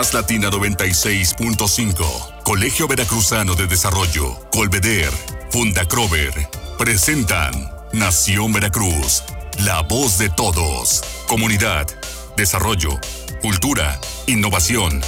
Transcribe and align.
Más 0.00 0.14
Latina 0.14 0.48
96.5, 0.48 2.42
Colegio 2.42 2.88
Veracruzano 2.88 3.54
de 3.54 3.66
Desarrollo, 3.66 4.34
Colveder, 4.50 5.10
Fundacrover, 5.50 6.32
presentan 6.78 7.52
Nación 7.92 8.50
Veracruz, 8.50 9.22
la 9.62 9.82
voz 9.82 10.16
de 10.16 10.30
todos, 10.30 11.02
comunidad, 11.28 11.86
desarrollo, 12.34 12.98
cultura, 13.42 14.00
innovación. 14.26 15.02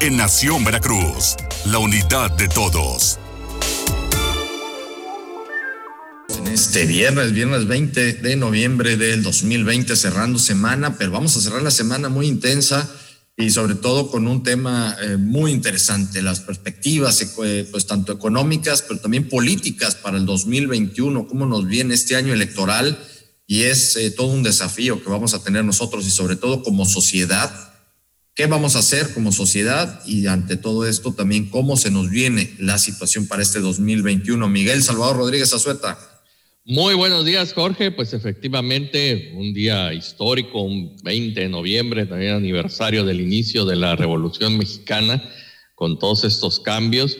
En 0.00 0.16
Nación 0.16 0.64
Veracruz, 0.64 1.36
la 1.66 1.76
unidad 1.76 2.30
de 2.30 2.48
todos. 2.48 3.18
Este 6.50 6.86
viernes, 6.86 7.34
viernes 7.34 7.66
20 7.66 8.14
de 8.14 8.36
noviembre 8.36 8.96
del 8.96 9.22
2020, 9.22 9.94
cerrando 9.94 10.38
semana, 10.38 10.96
pero 10.96 11.10
vamos 11.10 11.36
a 11.36 11.40
cerrar 11.42 11.60
la 11.60 11.70
semana 11.70 12.08
muy 12.08 12.26
intensa 12.26 12.88
y 13.40 13.50
sobre 13.50 13.76
todo 13.76 14.10
con 14.10 14.26
un 14.26 14.42
tema 14.42 14.96
eh, 15.00 15.16
muy 15.16 15.52
interesante, 15.52 16.22
las 16.22 16.40
perspectivas, 16.40 17.22
eh, 17.44 17.68
pues 17.70 17.86
tanto 17.86 18.12
económicas, 18.12 18.82
pero 18.82 18.98
también 18.98 19.28
políticas 19.28 19.94
para 19.94 20.18
el 20.18 20.26
2021, 20.26 21.28
cómo 21.28 21.46
nos 21.46 21.64
viene 21.68 21.94
este 21.94 22.16
año 22.16 22.32
electoral 22.32 22.98
y 23.46 23.62
es 23.62 23.96
eh, 23.96 24.10
todo 24.10 24.26
un 24.26 24.42
desafío 24.42 25.00
que 25.00 25.08
vamos 25.08 25.34
a 25.34 25.42
tener 25.44 25.64
nosotros 25.64 26.04
y 26.04 26.10
sobre 26.10 26.34
todo 26.34 26.64
como 26.64 26.84
sociedad. 26.84 27.52
¿Qué 28.34 28.46
vamos 28.46 28.74
a 28.74 28.80
hacer 28.80 29.14
como 29.14 29.30
sociedad? 29.30 30.02
Y 30.04 30.26
ante 30.26 30.56
todo 30.56 30.84
esto 30.84 31.12
también 31.12 31.48
cómo 31.48 31.76
se 31.76 31.92
nos 31.92 32.10
viene 32.10 32.56
la 32.58 32.78
situación 32.78 33.28
para 33.28 33.42
este 33.42 33.60
2021. 33.60 34.48
Miguel 34.48 34.82
Salvador 34.82 35.16
Rodríguez 35.16 35.52
Azueta. 35.52 35.96
Muy 36.70 36.92
buenos 36.92 37.24
días, 37.24 37.54
Jorge. 37.54 37.90
Pues 37.90 38.12
efectivamente, 38.12 39.32
un 39.34 39.54
día 39.54 39.94
histórico, 39.94 40.60
un 40.60 40.98
20 41.02 41.40
de 41.40 41.48
noviembre, 41.48 42.04
también 42.04 42.34
aniversario 42.34 43.06
del 43.06 43.22
inicio 43.22 43.64
de 43.64 43.74
la 43.74 43.96
Revolución 43.96 44.58
Mexicana, 44.58 45.24
con 45.74 45.98
todos 45.98 46.24
estos 46.24 46.60
cambios 46.60 47.16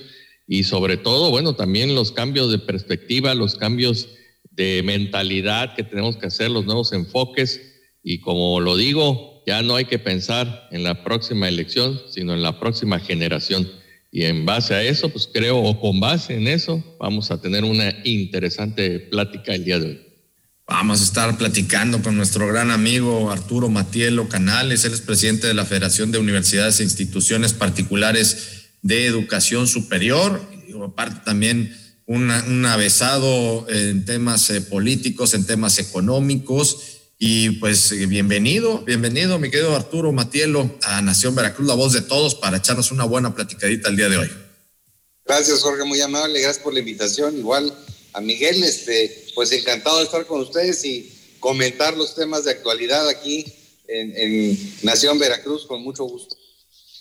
y 0.46 0.64
sobre 0.64 0.98
todo, 0.98 1.30
bueno, 1.30 1.54
también 1.54 1.94
los 1.94 2.12
cambios 2.12 2.52
de 2.52 2.58
perspectiva, 2.58 3.34
los 3.34 3.54
cambios 3.54 4.10
de 4.50 4.82
mentalidad 4.84 5.74
que 5.74 5.82
tenemos 5.82 6.18
que 6.18 6.26
hacer, 6.26 6.50
los 6.50 6.66
nuevos 6.66 6.92
enfoques. 6.92 7.80
Y 8.02 8.20
como 8.20 8.60
lo 8.60 8.76
digo, 8.76 9.42
ya 9.46 9.62
no 9.62 9.76
hay 9.76 9.86
que 9.86 9.98
pensar 9.98 10.68
en 10.72 10.84
la 10.84 11.02
próxima 11.02 11.48
elección, 11.48 11.98
sino 12.10 12.34
en 12.34 12.42
la 12.42 12.60
próxima 12.60 12.98
generación. 12.98 13.66
Y 14.10 14.24
en 14.24 14.46
base 14.46 14.74
a 14.74 14.82
eso, 14.82 15.10
pues 15.10 15.28
creo, 15.32 15.58
o 15.58 15.80
con 15.80 16.00
base 16.00 16.34
en 16.34 16.48
eso, 16.48 16.82
vamos 16.98 17.30
a 17.30 17.40
tener 17.40 17.64
una 17.64 17.94
interesante 18.04 19.00
plática 19.00 19.54
el 19.54 19.64
día 19.64 19.78
de 19.78 19.86
hoy. 19.86 20.00
Vamos 20.66 21.00
a 21.00 21.04
estar 21.04 21.38
platicando 21.38 22.02
con 22.02 22.16
nuestro 22.16 22.46
gran 22.46 22.70
amigo 22.70 23.30
Arturo 23.30 23.68
Matielo 23.68 24.28
Canales, 24.28 24.84
él 24.84 24.92
es 24.92 25.00
presidente 25.00 25.46
de 25.46 25.54
la 25.54 25.64
Federación 25.64 26.10
de 26.10 26.18
Universidades 26.18 26.80
e 26.80 26.84
Instituciones 26.84 27.52
Particulares 27.52 28.70
de 28.82 29.06
Educación 29.06 29.66
Superior, 29.66 30.40
y 30.68 30.72
aparte 30.82 31.20
también 31.24 31.74
un 32.06 32.30
avesado 32.66 33.66
en 33.68 34.06
temas 34.06 34.48
eh, 34.48 34.62
políticos, 34.62 35.34
en 35.34 35.44
temas 35.44 35.78
económicos 35.78 36.97
y 37.18 37.50
pues 37.50 37.90
eh, 37.90 38.06
bienvenido, 38.06 38.82
bienvenido, 38.82 39.40
mi 39.40 39.50
querido 39.50 39.74
Arturo 39.74 40.12
Matielo, 40.12 40.70
a 40.84 41.02
Nación 41.02 41.34
Veracruz, 41.34 41.66
la 41.66 41.74
voz 41.74 41.92
de 41.92 42.00
todos, 42.00 42.36
para 42.36 42.58
echarnos 42.58 42.92
una 42.92 43.04
buena 43.04 43.34
platicadita 43.34 43.88
el 43.88 43.96
día 43.96 44.08
de 44.08 44.18
hoy. 44.18 44.30
Gracias, 45.26 45.60
Jorge, 45.60 45.84
muy 45.84 46.00
amable, 46.00 46.40
gracias 46.40 46.62
por 46.62 46.72
la 46.72 46.78
invitación. 46.78 47.36
Igual 47.36 47.76
a 48.12 48.20
Miguel, 48.20 48.62
este, 48.62 49.26
pues 49.34 49.50
encantado 49.50 49.98
de 49.98 50.04
estar 50.04 50.26
con 50.26 50.40
ustedes 50.40 50.84
y 50.84 51.12
comentar 51.40 51.96
los 51.96 52.14
temas 52.14 52.44
de 52.44 52.52
actualidad 52.52 53.08
aquí 53.08 53.44
en, 53.88 54.74
Nación 54.82 55.18
Veracruz, 55.18 55.66
con 55.66 55.82
mucho 55.82 56.04
gusto. 56.04 56.36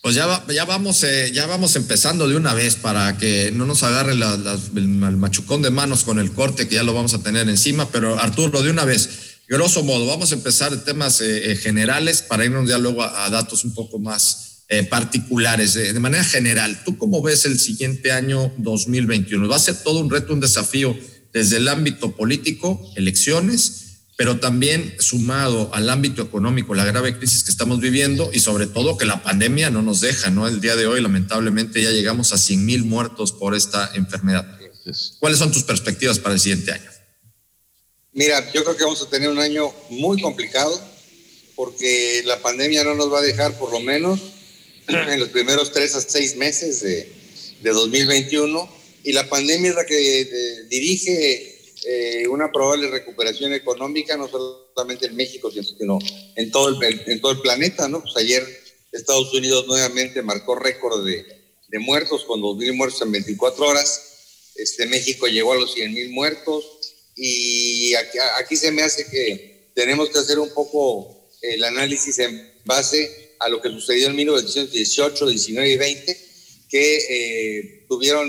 Pues 0.01 0.15
ya, 0.15 0.43
ya, 0.49 0.65
vamos, 0.65 1.03
eh, 1.03 1.31
ya 1.31 1.45
vamos 1.45 1.75
empezando 1.75 2.27
de 2.27 2.35
una 2.35 2.53
vez 2.53 2.75
para 2.75 3.17
que 3.17 3.51
no 3.51 3.65
nos 3.65 3.83
agarre 3.83 4.13
el 4.13 5.17
machucón 5.17 5.61
de 5.61 5.69
manos 5.69 6.03
con 6.03 6.17
el 6.17 6.31
corte 6.31 6.67
que 6.67 6.75
ya 6.75 6.83
lo 6.83 6.93
vamos 6.93 7.13
a 7.13 7.21
tener 7.21 7.47
encima, 7.49 7.89
pero 7.91 8.17
Arturo, 8.17 8.63
de 8.63 8.71
una 8.71 8.85
vez 8.85 9.26
grosso 9.47 9.83
modo, 9.83 10.05
vamos 10.05 10.31
a 10.31 10.35
empezar 10.35 10.71
de 10.71 10.77
temas 10.77 11.21
eh, 11.21 11.51
eh, 11.51 11.55
generales 11.55 12.21
para 12.21 12.45
irnos 12.45 12.69
ya 12.69 12.77
luego 12.77 13.03
a, 13.03 13.29
datos 13.29 13.63
un 13.63 13.73
poco 13.73 13.99
más 13.99 14.65
eh, 14.69 14.83
particulares. 14.83 15.73
de 15.75 15.99
manera 15.99 16.23
general, 16.23 16.83
¿tú 16.83 16.97
cómo 16.97 17.21
ves 17.21 17.45
el 17.45 17.59
siguiente 17.59 18.11
año 18.11 18.51
2021? 18.57 19.47
Va 19.47 19.55
a 19.55 19.59
ser 19.59 19.75
todo 19.83 19.99
un 19.99 20.09
reto, 20.09 20.33
un 20.33 20.41
desafío 20.41 20.97
desde 21.31 21.57
el 21.57 21.67
ámbito 21.67 22.15
político, 22.15 22.81
elecciones, 22.95 23.87
pero 24.17 24.39
también 24.39 24.95
sumado 24.99 25.69
al 25.73 25.89
ámbito 25.89 26.23
económico, 26.23 26.73
la 26.73 26.83
grave 26.83 27.17
crisis 27.17 27.43
que 27.43 27.51
estamos 27.51 27.79
viviendo 27.79 28.31
y 28.33 28.39
sobre 28.39 28.65
todo 28.65 28.97
que 28.97 29.05
la 29.05 29.21
pandemia 29.21 29.69
no 29.69 29.83
nos 29.83 30.01
deja, 30.01 30.31
¿no? 30.31 30.47
El 30.47 30.59
día 30.59 30.75
de 30.75 30.87
hoy, 30.87 31.01
lamentablemente, 31.01 31.81
ya 31.83 31.91
llegamos 31.91 32.33
a 32.33 32.37
100 32.37 32.65
mil 32.65 32.83
muertos 32.83 33.31
por 33.31 33.55
esta 33.55 33.91
enfermedad. 33.93 34.57
¿Cuáles 35.19 35.37
son 35.37 35.51
tus 35.51 35.63
perspectivas 35.63 36.17
para 36.17 36.33
el 36.33 36.41
siguiente 36.41 36.71
año? 36.71 36.96
Mira, 38.17 38.51
yo 38.51 38.63
creo 38.63 38.75
que 38.75 38.83
vamos 38.83 39.03
a 39.03 39.09
tener 39.11 39.29
un 39.29 39.37
año 39.37 39.71
muy 39.91 40.19
complicado 40.19 40.81
porque 41.55 42.23
la 42.25 42.41
pandemia 42.41 42.83
no 42.83 42.95
nos 42.95 43.13
va 43.13 43.19
a 43.19 43.21
dejar 43.21 43.55
por 43.59 43.71
lo 43.71 43.79
menos 43.79 44.19
en 44.87 45.19
los 45.19 45.29
primeros 45.29 45.71
tres 45.71 45.93
a 45.93 46.01
seis 46.01 46.35
meses 46.35 46.81
de, 46.81 47.13
2021 47.61 48.69
y 49.03 49.11
la 49.11 49.29
pandemia 49.29 49.69
es 49.69 49.75
la 49.75 49.85
que 49.85 50.65
dirige 50.67 51.59
eh, 51.85 52.27
una 52.27 52.51
probable 52.51 52.89
recuperación 52.89 53.53
económica, 53.53 54.17
no 54.17 54.27
solamente 54.27 55.05
en 55.05 55.15
México, 55.15 55.51
sino 55.51 55.99
en 56.35 56.49
todo 56.49 56.69
el, 56.69 57.03
en 57.05 57.21
todo 57.21 57.33
el 57.33 57.41
planeta, 57.41 57.87
¿no? 57.87 58.01
Pues 58.01 58.17
ayer 58.17 58.43
Estados 58.91 59.31
Unidos 59.31 59.67
nuevamente 59.67 60.23
marcó 60.23 60.55
récord 60.55 61.05
de, 61.05 61.23
de 61.67 61.79
muertos 61.79 62.25
con 62.25 62.41
2.000 62.41 62.73
muertos 62.73 62.99
en 63.03 63.11
24 63.11 63.63
horas. 63.63 64.53
Este, 64.55 64.87
México 64.87 65.27
llegó 65.27 65.53
a 65.53 65.57
los 65.57 65.77
100.000 65.77 66.09
muertos 66.09 66.76
y 67.17 67.95
aquí, 67.95 68.55
se 68.55 68.71
me 68.71 68.83
hace 68.83 69.07
que 69.09 69.71
tenemos 69.73 70.09
que 70.09 70.19
hacer 70.19 70.37
un 70.37 70.53
poco 70.53 71.27
el 71.41 71.63
análisis 71.63 72.19
en 72.19 72.53
base 72.63 73.33
a 73.39 73.49
lo 73.49 73.59
que 73.59 73.69
sucedió 73.69 74.07
en 74.07 74.15
1918, 74.15 75.27
19 75.27 75.69
y 75.69 75.77
20, 75.77 76.27
que 76.69 76.97
eh, 77.09 77.85
tuvieron, 77.89 78.27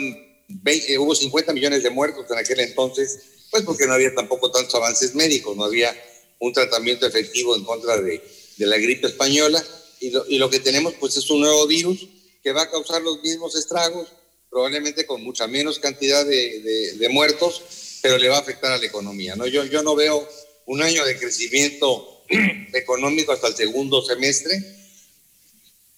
eh, 0.65 0.99
hubo 0.99 1.15
50 1.15 1.53
millones 1.53 1.83
de 1.83 1.91
muertos 1.91 2.25
en 2.31 2.39
aquel 2.39 2.61
entonces, 2.61 3.19
pues 3.51 3.63
porque 3.63 3.87
no 3.87 3.93
había 3.93 4.15
tampoco 4.15 4.51
tantos 4.51 4.75
avances 4.75 5.15
médicos, 5.15 5.55
no 5.57 5.65
había 5.65 5.95
un 6.39 6.53
tratamiento 6.53 7.07
efectivo 7.07 7.57
en 7.57 7.65
contra 7.65 8.01
de, 8.01 8.23
de 8.57 8.67
la 8.67 8.79
gripe 8.79 9.07
española, 9.07 9.63
y 10.01 10.11
lo, 10.11 10.25
y 10.29 10.39
lo, 10.39 10.49
que 10.49 10.61
tenemos 10.61 10.95
pues 10.95 11.17
es 11.17 11.29
un 11.29 11.41
nuevo 11.41 11.67
virus 11.67 12.09
que 12.43 12.53
va 12.53 12.63
a 12.63 12.71
causar 12.71 13.03
los 13.03 13.21
mismos 13.21 13.55
estragos, 13.57 14.09
probablemente 14.49 15.05
con 15.05 15.23
mucha 15.23 15.47
menos 15.47 15.79
cantidad 15.79 16.25
de, 16.25 16.61
de, 16.61 16.93
de 16.93 17.09
muertos, 17.09 17.63
pero 18.03 18.19
le 18.19 18.29
va 18.29 18.37
a 18.37 18.41
afectar 18.41 18.73
a 18.73 18.79
la 18.79 18.87
economía. 18.87 19.37
¿no? 19.37 19.47
Yo, 19.47 19.65
yo 19.65 19.83
no 19.83 19.95
veo 19.95 20.29
un 20.67 20.83
año 20.83 21.05
de 21.05 21.19
crecimiento 21.19 22.23
económico 22.73 23.33
hasta 23.33 23.49
el 23.49 23.57
segundo 23.57 24.03
semestre 24.03 24.55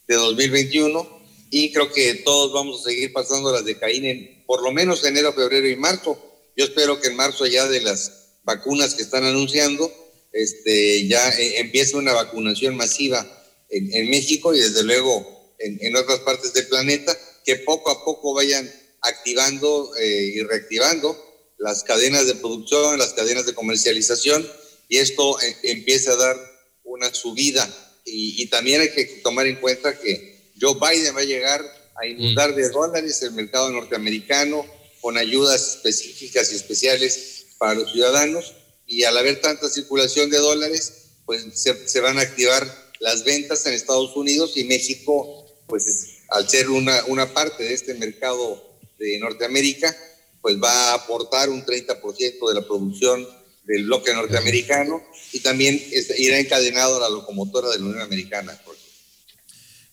de 0.06 0.14
2021 0.14 1.20
y 1.50 1.72
creo 1.72 1.92
que 1.92 2.14
todos 2.14 2.52
vamos 2.52 2.80
a 2.80 2.90
seguir 2.90 3.12
pasando 3.12 3.52
las 3.52 3.64
de 3.64 3.78
Caín 3.78 4.04
en 4.04 4.44
por 4.46 4.62
lo 4.62 4.72
menos 4.72 5.04
enero, 5.04 5.32
febrero 5.32 5.68
y 5.68 5.76
marzo. 5.76 6.18
Yo 6.56 6.64
espero 6.64 7.00
que 7.00 7.08
en 7.08 7.16
marzo 7.16 7.46
ya 7.46 7.68
de 7.68 7.80
las 7.80 8.38
vacunas 8.42 8.94
que 8.94 9.02
están 9.02 9.24
anunciando, 9.24 9.92
este, 10.32 11.06
ya 11.06 11.28
eh, 11.30 11.60
empiece 11.60 11.96
una 11.96 12.12
vacunación 12.12 12.76
masiva 12.76 13.26
en, 13.68 13.94
en 13.94 14.10
México 14.10 14.54
y 14.54 14.60
desde 14.60 14.82
luego 14.82 15.54
en, 15.58 15.78
en, 15.80 15.96
otras 15.96 16.20
partes 16.20 16.52
del 16.52 16.66
planeta, 16.68 17.16
que 17.44 17.56
poco 17.56 17.90
a 17.90 18.04
poco 18.04 18.34
vayan 18.34 18.68
activando 19.02 19.94
eh, 19.96 20.32
y 20.34 20.42
reactivando 20.42 21.16
las 21.60 21.84
cadenas 21.84 22.26
de 22.26 22.34
producción, 22.34 22.98
las 22.98 23.12
cadenas 23.12 23.46
de 23.46 23.54
comercialización, 23.54 24.50
y 24.88 24.96
esto 24.96 25.40
eh, 25.40 25.56
empieza 25.64 26.12
a 26.12 26.16
dar 26.16 26.36
una 26.84 27.12
subida. 27.14 27.68
Y, 28.04 28.46
también 28.46 28.80
hay 28.80 28.90
que 28.90 29.04
tomar 29.22 29.46
en 29.46 29.60
cuenta 29.60 29.96
que 29.96 30.52
Joe 30.60 30.74
Biden 30.74 31.14
va 31.14 31.20
a 31.20 31.24
llegar 31.24 31.62
a 31.94 32.06
inundar 32.06 32.54
de 32.54 32.68
dólares 32.70 33.22
el 33.22 33.32
mercado 33.32 33.70
norteamericano 33.70 34.66
con 35.00 35.16
ayudas 35.16 35.76
específicas 35.76 36.50
y 36.50 36.56
especiales 36.56 37.46
para 37.58 37.74
los 37.74 37.92
ciudadanos, 37.92 38.54
y 38.86 39.04
al 39.04 39.16
haber 39.16 39.40
tanta 39.40 39.68
circulación 39.68 40.30
de 40.30 40.38
dólares, 40.38 40.92
pues 41.26 41.44
se, 41.54 41.86
se 41.86 42.00
van 42.00 42.18
a 42.18 42.22
activar 42.22 42.66
las 42.98 43.22
ventas 43.22 43.64
en 43.66 43.74
Estados 43.74 44.16
Unidos 44.16 44.56
y 44.56 44.64
México, 44.64 45.46
pues 45.66 45.84
al 46.30 46.48
ser 46.48 46.70
una, 46.70 47.04
una 47.04 47.32
parte 47.32 47.64
de 47.64 47.74
este 47.74 47.94
mercado 47.94 48.78
de 48.98 49.18
Norteamérica, 49.18 49.96
pues 50.42 50.56
va 50.62 50.90
a 50.90 50.94
aportar 50.94 51.50
un 51.50 51.64
30% 51.64 52.48
de 52.48 52.54
la 52.54 52.66
producción 52.66 53.26
del 53.64 53.84
bloque 53.84 54.12
norteamericano 54.12 55.02
y 55.32 55.40
también 55.40 55.80
irá 56.18 56.38
encadenado 56.38 56.96
a 56.96 57.00
la 57.00 57.08
locomotora 57.08 57.68
de 57.70 57.78
la 57.78 57.84
Unión 57.84 58.00
Americana. 58.00 58.58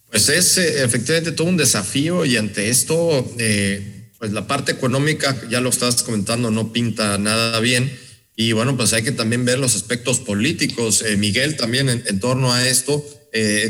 Pues 0.09 0.29
es 0.29 0.57
eh, 0.57 0.83
efectivamente 0.83 1.31
todo 1.31 1.47
un 1.47 1.57
desafío 1.57 2.25
y 2.25 2.37
ante 2.37 2.69
esto, 2.69 3.29
eh, 3.37 4.09
pues 4.19 4.31
la 4.31 4.47
parte 4.47 4.71
económica, 4.71 5.35
ya 5.49 5.59
lo 5.59 5.69
estás 5.69 6.01
comentando, 6.01 6.49
no 6.49 6.71
pinta 6.71 7.17
nada 7.17 7.59
bien. 7.59 7.99
Y 8.35 8.53
bueno, 8.53 8.77
pues 8.77 8.93
hay 8.93 9.03
que 9.03 9.11
también 9.11 9.45
ver 9.45 9.59
los 9.59 9.75
aspectos 9.75 10.19
políticos. 10.19 11.03
Eh, 11.05 11.17
Miguel, 11.17 11.57
también 11.57 11.89
en, 11.89 12.03
en, 12.05 12.19
torno 12.19 12.53
a 12.53 12.67
esto, 12.67 13.03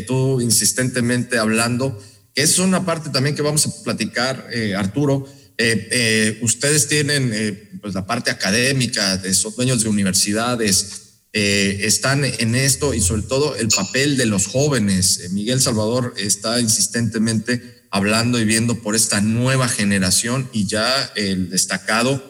tú 0.05 0.39
insistentemente 0.39 1.37
hablando 1.37 2.01
que 2.33 2.43
es 2.43 2.59
una 2.59 2.85
parte 2.85 3.09
también 3.09 3.35
que 3.35 3.41
vamos 3.41 3.65
a 3.65 3.83
platicar, 3.83 4.47
Arturo. 4.77 5.27
Eh, 5.57 6.37
ustedes 6.41 6.87
tienen 6.87 7.79
pues 7.81 7.93
la 7.93 8.05
parte 8.05 8.29
académica, 8.31 9.17
de 9.17 9.29
esos 9.29 9.55
dueños 9.55 9.83
de 9.83 9.89
universidades, 9.89 11.03
están 11.33 12.25
en 12.25 12.55
esto 12.55 12.93
y 12.95 13.01
sobre 13.01 13.21
todo 13.23 13.55
el 13.55 13.67
papel 13.67 14.17
de 14.17 14.25
los 14.25 14.47
jóvenes. 14.47 15.29
Miguel 15.31 15.61
Salvador 15.61 16.15
está 16.17 16.59
insistentemente 16.59 17.85
hablando 17.91 18.39
y 18.39 18.45
viendo 18.45 18.81
por 18.81 18.95
esta 18.95 19.21
nueva 19.21 19.67
generación 19.67 20.49
y 20.51 20.65
ya 20.65 21.11
el 21.15 21.49
destacado 21.49 22.23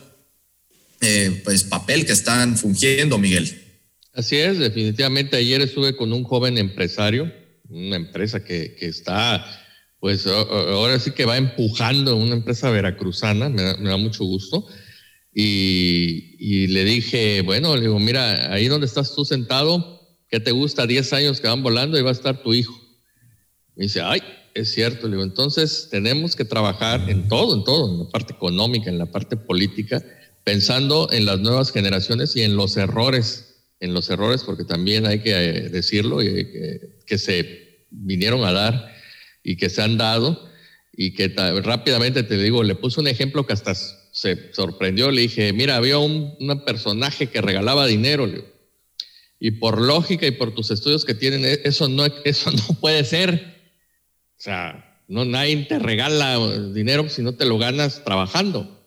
pues 1.44 1.64
papel 1.64 2.06
que 2.06 2.14
están 2.14 2.58
fungiendo, 2.58 3.18
Miguel. 3.18 3.68
Así 4.18 4.36
es, 4.36 4.58
definitivamente. 4.58 5.38
Ayer 5.38 5.62
estuve 5.62 5.96
con 5.96 6.12
un 6.12 6.24
joven 6.24 6.58
empresario, 6.58 7.32
una 7.70 7.98
empresa 7.98 8.44
que, 8.44 8.76
que 8.76 8.88
está, 8.88 9.46
pues 10.00 10.28
ahora 10.28 11.00
sí 11.00 11.12
que 11.12 11.26
va 11.26 11.38
empujando 11.38 12.16
una 12.16 12.36
empresa 12.36 12.70
veracruzana, 12.70 13.50
me 13.50 13.64
da, 13.64 13.98
mucho 13.98 14.24
gusto. 14.24 14.66
Y, 15.34 16.68
le 16.68 16.84
dije, 16.84 17.42
bueno, 17.42 17.76
le 17.76 17.82
digo, 17.82 18.00
mira, 18.00 18.54
ahí 18.54 18.68
donde 18.68 18.88
estás 18.88 19.14
tú 19.14 19.26
sentado, 19.26 20.02
¿qué 20.30 20.40
te 20.40 20.52
gusta? 20.52 20.88
10 20.88 21.14
años 21.14 21.42
que 21.42 21.48
van 21.48 21.64
volando 21.64 21.98
y 21.98 22.02
va 22.02 22.10
a 22.10 22.14
estar 22.14 22.42
tu 22.42 22.54
hijo. 22.54 22.74
Me 23.76 23.84
dice, 23.84 24.02
ay, 24.02 24.22
es 24.54 24.72
cierto. 24.74 25.08
Le 25.08 25.14
digo, 25.14 25.24
entonces 25.24 25.90
tenemos 25.92 26.36
que 26.36 26.46
trabajar 26.46 27.10
en 27.10 27.28
todo, 27.28 27.56
en 27.56 27.64
todo, 27.64 27.92
en 27.92 28.00
la 28.00 28.10
parte 28.10 28.34
económica, 28.34 28.90
en 28.90 28.98
la 28.98 29.06
parte 29.06 29.38
política, 29.38 30.04
pensando 30.44 31.10
en 31.12 31.26
las 31.26 31.40
nuevas 31.40 31.72
generaciones 31.72 32.36
y 32.36 32.42
en 32.42 32.56
los 32.56 32.78
errores 32.78 33.48
en 33.80 33.94
los 33.94 34.10
errores, 34.10 34.44
porque 34.44 34.64
también 34.64 35.06
hay 35.06 35.20
que 35.20 35.32
eh, 35.32 35.70
decirlo, 35.70 36.22
y 36.22 36.50
que, 37.06 37.18
se 37.18 37.86
vinieron 37.90 38.44
a 38.44 38.52
dar 38.52 38.94
y 39.48 39.56
que 39.56 39.70
se 39.70 39.82
han 39.82 39.98
dado, 39.98 40.46
y 40.92 41.14
que 41.14 41.30
rápidamente 41.64 42.24
te 42.24 42.38
digo, 42.38 42.64
le 42.64 42.76
puse 42.76 43.00
un 43.00 43.08
ejemplo 43.08 43.48
que 43.48 43.54
hasta 43.54 43.74
se 43.76 44.54
sorprendió, 44.54 45.10
le 45.10 45.22
dije, 45.22 45.54
mira, 45.54 45.78
había 45.78 46.00
un, 46.00 46.36
personaje 46.66 47.28
que 47.28 47.40
regalaba 47.40 47.88
dinero, 47.88 48.30
y 49.40 49.52
por 49.52 49.80
lógica 49.80 50.28
y 50.28 50.32
por 50.32 50.54
tus 50.54 50.70
estudios 50.70 51.06
que 51.06 51.14
tienen, 51.14 51.46
e, 51.46 51.62
eso 51.64 51.88
no, 51.88 52.06
eso 52.26 52.52
no 52.52 52.76
puede 52.82 53.06
ser. 53.06 53.56
O 54.38 54.42
sea, 54.42 55.02
no, 55.08 55.24
nadie 55.24 55.56
te 55.70 55.80
regala 55.80 56.38
dinero 56.74 57.08
si 57.08 57.22
no 57.22 57.36
te 57.36 57.46
lo 57.46 57.58
ganas 57.58 58.04
trabajando. 58.04 58.84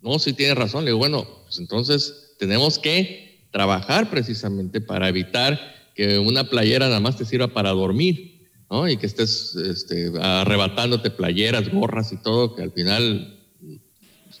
No, 0.00 0.20
si 0.20 0.32
tienes 0.32 0.56
razón. 0.56 0.84
Le 0.84 0.90
digo, 0.90 0.98
bueno, 0.98 1.26
pues 1.44 1.58
entonces 1.58 2.36
tenemos 2.38 2.78
que 2.78 3.48
trabajar 3.50 4.10
precisamente 4.10 4.80
para 4.80 5.08
evitar 5.08 5.58
que 5.96 6.18
una 6.18 6.48
playera 6.48 6.86
nada 6.86 7.00
más 7.00 7.16
te 7.16 7.24
sirva 7.24 7.48
para 7.48 7.70
dormir, 7.70 8.33
¿no? 8.70 8.88
Y 8.88 8.96
que 8.96 9.06
estés 9.06 9.54
este, 9.56 10.12
arrebatándote 10.20 11.10
playeras, 11.10 11.70
gorras 11.70 12.12
y 12.12 12.16
todo, 12.16 12.54
que 12.54 12.62
al 12.62 12.72
final 12.72 13.40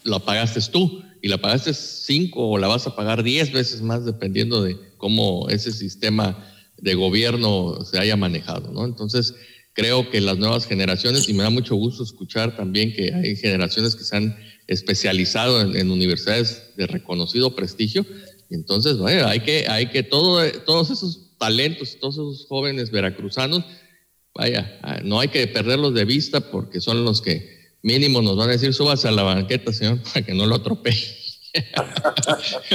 la 0.04 0.18
pagaste 0.18 0.60
tú 0.70 1.02
y 1.22 1.28
la 1.28 1.38
pagaste 1.38 1.72
cinco 1.72 2.50
o 2.50 2.58
la 2.58 2.68
vas 2.68 2.86
a 2.86 2.94
pagar 2.94 3.22
diez 3.22 3.52
veces 3.52 3.80
más 3.80 4.04
dependiendo 4.04 4.62
de 4.62 4.76
cómo 4.98 5.48
ese 5.48 5.72
sistema 5.72 6.46
de 6.76 6.94
gobierno 6.94 7.84
se 7.84 7.98
haya 7.98 8.16
manejado. 8.16 8.84
Entonces, 8.84 9.34
creo 9.72 10.10
que 10.10 10.20
las 10.20 10.38
nuevas 10.38 10.66
generaciones, 10.66 11.28
y 11.28 11.32
me 11.32 11.42
da 11.42 11.50
mucho 11.50 11.76
gusto 11.76 12.02
escuchar 12.02 12.56
también 12.56 12.92
que 12.92 13.12
hay 13.14 13.36
generaciones 13.36 13.96
que 13.96 14.04
se 14.04 14.16
han 14.16 14.36
especializado 14.66 15.62
en, 15.62 15.76
en 15.76 15.90
universidades 15.90 16.74
de 16.76 16.86
reconocido 16.86 17.54
prestigio, 17.54 18.04
entonces, 18.50 18.98
bueno, 18.98 19.26
hay 19.26 19.40
que, 19.40 19.66
hay 19.68 19.86
que 19.86 20.02
todo, 20.02 20.40
todos 20.64 20.90
esos 20.90 21.30
talentos, 21.38 21.98
todos 21.98 22.14
esos 22.14 22.46
jóvenes 22.46 22.90
veracruzanos, 22.90 23.64
vaya, 24.34 24.78
ah, 24.82 25.00
no 25.04 25.20
hay 25.20 25.28
que 25.28 25.46
perderlos 25.46 25.94
de 25.94 26.04
vista 26.04 26.40
porque 26.50 26.80
son 26.80 27.04
los 27.04 27.22
que 27.22 27.72
mínimo 27.82 28.22
nos 28.22 28.36
van 28.36 28.48
a 28.48 28.52
decir, 28.52 28.74
súbase 28.74 29.08
a 29.08 29.12
la 29.12 29.22
banqueta, 29.22 29.72
señor, 29.72 30.02
para 30.14 30.24
que 30.24 30.34
no 30.34 30.46
lo 30.46 30.56
atropelle. 30.56 31.22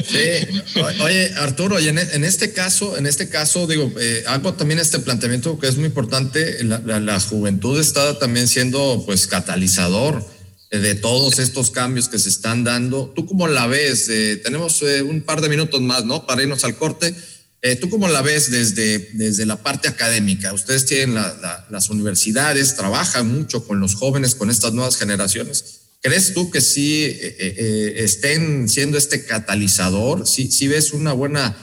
Sí, 0.06 0.62
oye 1.02 1.34
Arturo, 1.36 1.82
y 1.82 1.90
en, 1.90 1.98
este 1.98 2.54
caso, 2.54 2.98
en 2.98 3.08
este 3.08 3.28
caso, 3.28 3.68
digo, 3.68 3.92
eh, 4.00 4.24
hago 4.26 4.54
también 4.54 4.80
este 4.80 5.00
planteamiento 5.00 5.60
que 5.60 5.68
es 5.68 5.76
muy 5.76 5.88
importante, 5.88 6.64
la, 6.64 6.80
la 6.80 7.20
juventud 7.20 7.78
está 7.78 8.18
también 8.20 8.48
siendo 8.48 9.04
pues 9.06 9.28
catalizador 9.28 10.24
de 10.72 10.96
todos 10.96 11.40
estos 11.40 11.72
cambios 11.72 12.10
que 12.10 12.20
se 12.20 12.30
están 12.30 12.64
dando. 12.64 13.12
¿Tú 13.16 13.26
cómo 13.26 13.48
la 13.48 13.66
ves? 13.68 14.08
Eh, 14.10 14.38
tenemos 14.38 14.82
eh, 14.84 15.02
un 15.02 15.22
par 15.22 15.42
de 15.42 15.50
minutos 15.50 15.82
más, 15.82 16.06
¿no? 16.06 16.26
Para 16.26 16.44
irnos 16.44 16.64
al 16.64 16.76
corte. 16.76 17.14
Eh, 17.62 17.76
¿Tú 17.76 17.90
cómo 17.90 18.08
la 18.08 18.22
ves 18.22 18.52
desde, 18.52 19.10
desde 19.14 19.46
la 19.46 19.58
parte 19.58 19.88
académica? 19.88 20.54
Ustedes 20.54 20.86
tienen 20.86 21.16
las 21.16 21.90
universidades, 21.90 22.76
trabajan 22.76 23.28
mucho 23.28 23.66
con 23.66 23.80
los 23.80 23.96
jóvenes, 23.96 24.36
con 24.36 24.50
estas 24.50 24.74
nuevas 24.74 24.98
generaciones. 24.98 25.82
¿Crees 26.02 26.34
tú 26.34 26.50
que 26.50 26.62
sí 26.62 27.14
estén 27.20 28.70
siendo 28.70 28.98
este 28.98 29.26
catalizador? 29.26 30.26
¿Sí, 30.26 30.50
sí 30.50 30.70
ves 30.70 30.94
una 30.94 31.12
buena 31.12 31.58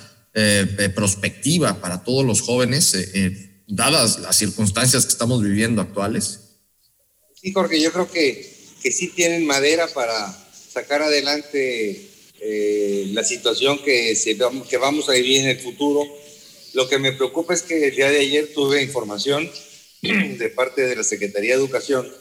perspectiva 0.94 1.80
para 1.80 2.04
todos 2.04 2.26
los 2.26 2.42
jóvenes, 2.42 2.94
dadas 3.66 4.18
las 4.18 4.36
circunstancias 4.36 5.06
que 5.06 5.12
estamos 5.12 5.42
viviendo 5.42 5.80
actuales? 5.80 6.40
Sí, 7.40 7.50
Jorge, 7.54 7.80
yo 7.80 7.90
creo 7.90 8.10
que 8.10 8.56
que 8.86 8.92
sí 8.92 9.08
tienen 9.08 9.44
madera 9.44 9.88
para 9.88 10.32
sacar 10.72 11.02
adelante 11.02 12.08
eh, 12.40 13.06
la 13.12 13.24
situación 13.24 13.78
que, 13.82 14.14
que 14.68 14.76
vamos 14.76 15.08
a 15.08 15.12
vivir 15.12 15.40
en 15.40 15.48
el 15.48 15.60
futuro. 15.60 16.02
Lo 16.74 16.88
que 16.88 16.98
me 16.98 17.12
preocupa 17.12 17.54
es 17.54 17.62
que 17.62 17.88
el 17.88 17.96
día 17.96 18.10
de 18.10 18.20
ayer 18.20 18.52
tuve 18.54 18.82
información 18.82 19.50
de 20.02 20.48
parte 20.50 20.82
de 20.82 20.96
la 20.96 21.04
Secretaría 21.04 21.52
de 21.52 21.62
Educación 21.62 22.12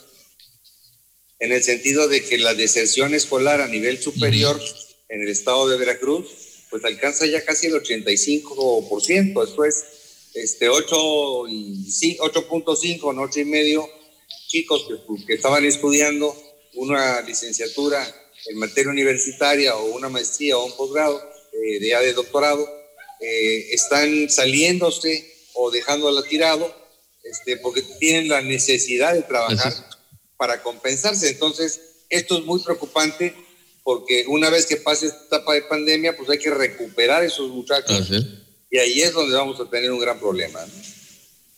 en 1.40 1.52
el 1.52 1.64
sentido 1.64 2.08
de 2.08 2.24
que 2.24 2.38
la 2.38 2.54
deserción 2.54 3.14
escolar 3.14 3.62
a 3.62 3.68
nivel 3.68 4.02
superior 4.02 4.60
en 5.10 5.22
el 5.22 5.30
estado 5.30 5.68
de 5.68 5.78
Veracruz 5.78 6.26
pues 6.70 6.84
alcanza 6.84 7.26
ya 7.26 7.44
casi 7.46 7.68
el 7.68 7.74
85%, 7.74 9.48
esto 9.48 9.66
es 9.66 9.86
este 10.34 10.68
8 10.68 11.48
y 11.48 12.18
8.5, 12.18 13.16
no 13.16 13.22
8 13.22 13.40
y 13.40 13.46
medio 13.46 13.90
chicos 14.48 14.88
que, 14.88 15.26
que 15.26 15.34
estaban 15.34 15.64
estudiando 15.66 16.36
una 16.74 17.22
licenciatura 17.22 18.06
en 18.48 18.58
materia 18.58 18.92
universitaria 18.92 19.76
o 19.76 19.96
una 19.96 20.10
maestría 20.10 20.58
o 20.58 20.66
un 20.66 20.76
posgrado 20.76 21.22
eh, 21.54 21.80
de 21.80 21.90
ya 21.90 22.00
de 22.00 22.14
doctorado, 22.14 22.68
eh, 23.22 23.68
están 23.72 24.30
saliéndose 24.30 25.34
o 25.54 25.72
dejándola 25.72 26.22
tirado 26.24 26.74
este, 27.24 27.58
porque 27.58 27.82
tienen 28.00 28.30
la 28.30 28.42
necesidad 28.42 29.14
de 29.14 29.24
trabajar 29.24 29.74
para 30.38 30.62
compensarse. 30.62 31.30
Entonces, 31.30 31.80
esto 32.10 32.38
es 32.38 32.46
muy 32.46 32.62
preocupante 32.62 33.36
porque 33.84 34.26
una 34.28 34.50
vez 34.50 34.66
que 34.66 34.78
pase 34.78 35.08
esta 35.08 35.26
etapa 35.26 35.54
de 35.54 35.64
pandemia, 35.64 36.16
pues 36.16 36.30
hay 36.30 36.40
que 36.40 36.52
recuperar 36.52 37.24
esos 37.24 37.50
muchachos. 37.50 38.10
Y 38.70 38.78
ahí 38.78 39.02
es 39.02 39.14
donde 39.14 39.36
vamos 39.36 39.60
a 39.60 39.70
tener 39.70 39.92
un 39.92 40.00
gran 40.00 40.20
problema. 40.20 40.60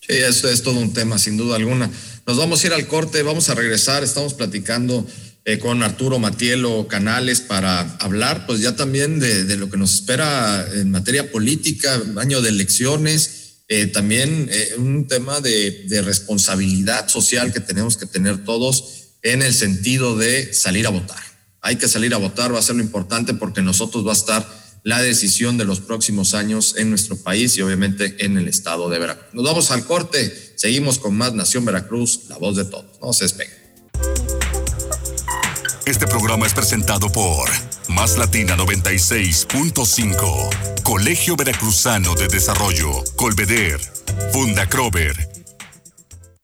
Sí, 0.07 0.13
eso 0.13 0.49
es 0.49 0.61
todo 0.61 0.79
un 0.79 0.93
tema, 0.93 1.17
sin 1.17 1.37
duda 1.37 1.55
alguna. 1.55 1.91
Nos 2.25 2.37
vamos 2.37 2.63
a 2.63 2.67
ir 2.67 2.73
al 2.73 2.87
corte, 2.87 3.23
vamos 3.23 3.49
a 3.49 3.55
regresar, 3.55 4.03
estamos 4.03 4.33
platicando 4.33 5.05
eh, 5.47 5.59
con 5.59 5.81
Arturo 5.81 6.19
Matielo 6.19 6.89
Canales 6.89 7.39
para 7.39 7.79
hablar 7.99 8.45
pues 8.45 8.59
ya 8.59 8.75
también 8.75 9.17
de, 9.17 9.55
lo 9.55 9.69
que 9.69 9.77
nos 9.77 9.93
espera 9.93 10.67
en 10.73 10.91
materia 10.91 11.31
política, 11.31 12.01
año 12.17 12.41
de 12.41 12.49
elecciones, 12.49 13.61
eh, 13.69 13.87
también 13.87 14.49
eh, 14.51 14.73
un 14.77 15.07
tema 15.07 15.39
de, 15.39 16.01
responsabilidad 16.03 17.07
social 17.07 17.53
que 17.53 17.61
tenemos 17.61 17.95
que 17.95 18.05
tener 18.05 18.43
todos 18.43 19.13
en 19.21 19.41
el 19.41 19.53
sentido 19.53 20.17
de 20.17 20.53
salir 20.53 20.85
a 20.85 20.89
votar. 20.89 21.23
Hay 21.61 21.77
que 21.77 21.87
salir 21.87 22.13
a 22.13 22.17
votar, 22.17 22.53
va 22.53 22.59
a 22.59 22.61
ser 22.61 22.75
lo 22.75 22.83
importante 22.83 23.33
porque 23.33 23.61
nosotros 23.61 24.05
va 24.05 24.11
a 24.11 24.15
estar 24.15 24.45
la 24.83 25.01
decisión 25.01 25.57
de 25.57 25.63
los 25.63 25.79
próximos 25.79 26.33
años 26.33 26.75
en 26.77 26.89
nuestro 26.89 27.15
país 27.15 27.55
y 27.55 27.61
obviamente 27.61 28.17
en 28.25 28.37
el 28.37 28.49
estado 28.49 28.89
de 28.89 28.99
Veracruz. 28.99 29.33
Nos 29.33 29.45
vamos 29.45 29.71
al 29.71 29.85
corte, 29.85 30.53
seguimos 30.57 30.99
con 30.99 31.15
más 31.15 31.33
Nación 31.33 31.63
Veracruz, 31.63 32.23
la 32.27 32.35
voz 32.35 32.57
de 32.57 32.65
todos. 32.65 32.99
No 33.01 33.13
se 33.13 33.23
despeguen. 33.23 33.66
Este 35.87 36.05
programa 36.05 36.45
es 36.45 36.53
presentado 36.53 37.09
por 37.09 37.49
Más 37.87 38.17
Latina 38.17 38.57
96.5, 38.57 40.83
Colegio 40.83 41.37
Veracruzano 41.37 42.13
de 42.13 42.27
Desarrollo, 42.27 42.91
Colveder, 43.15 43.79
Funda 44.33 44.67
Crover 44.67 45.15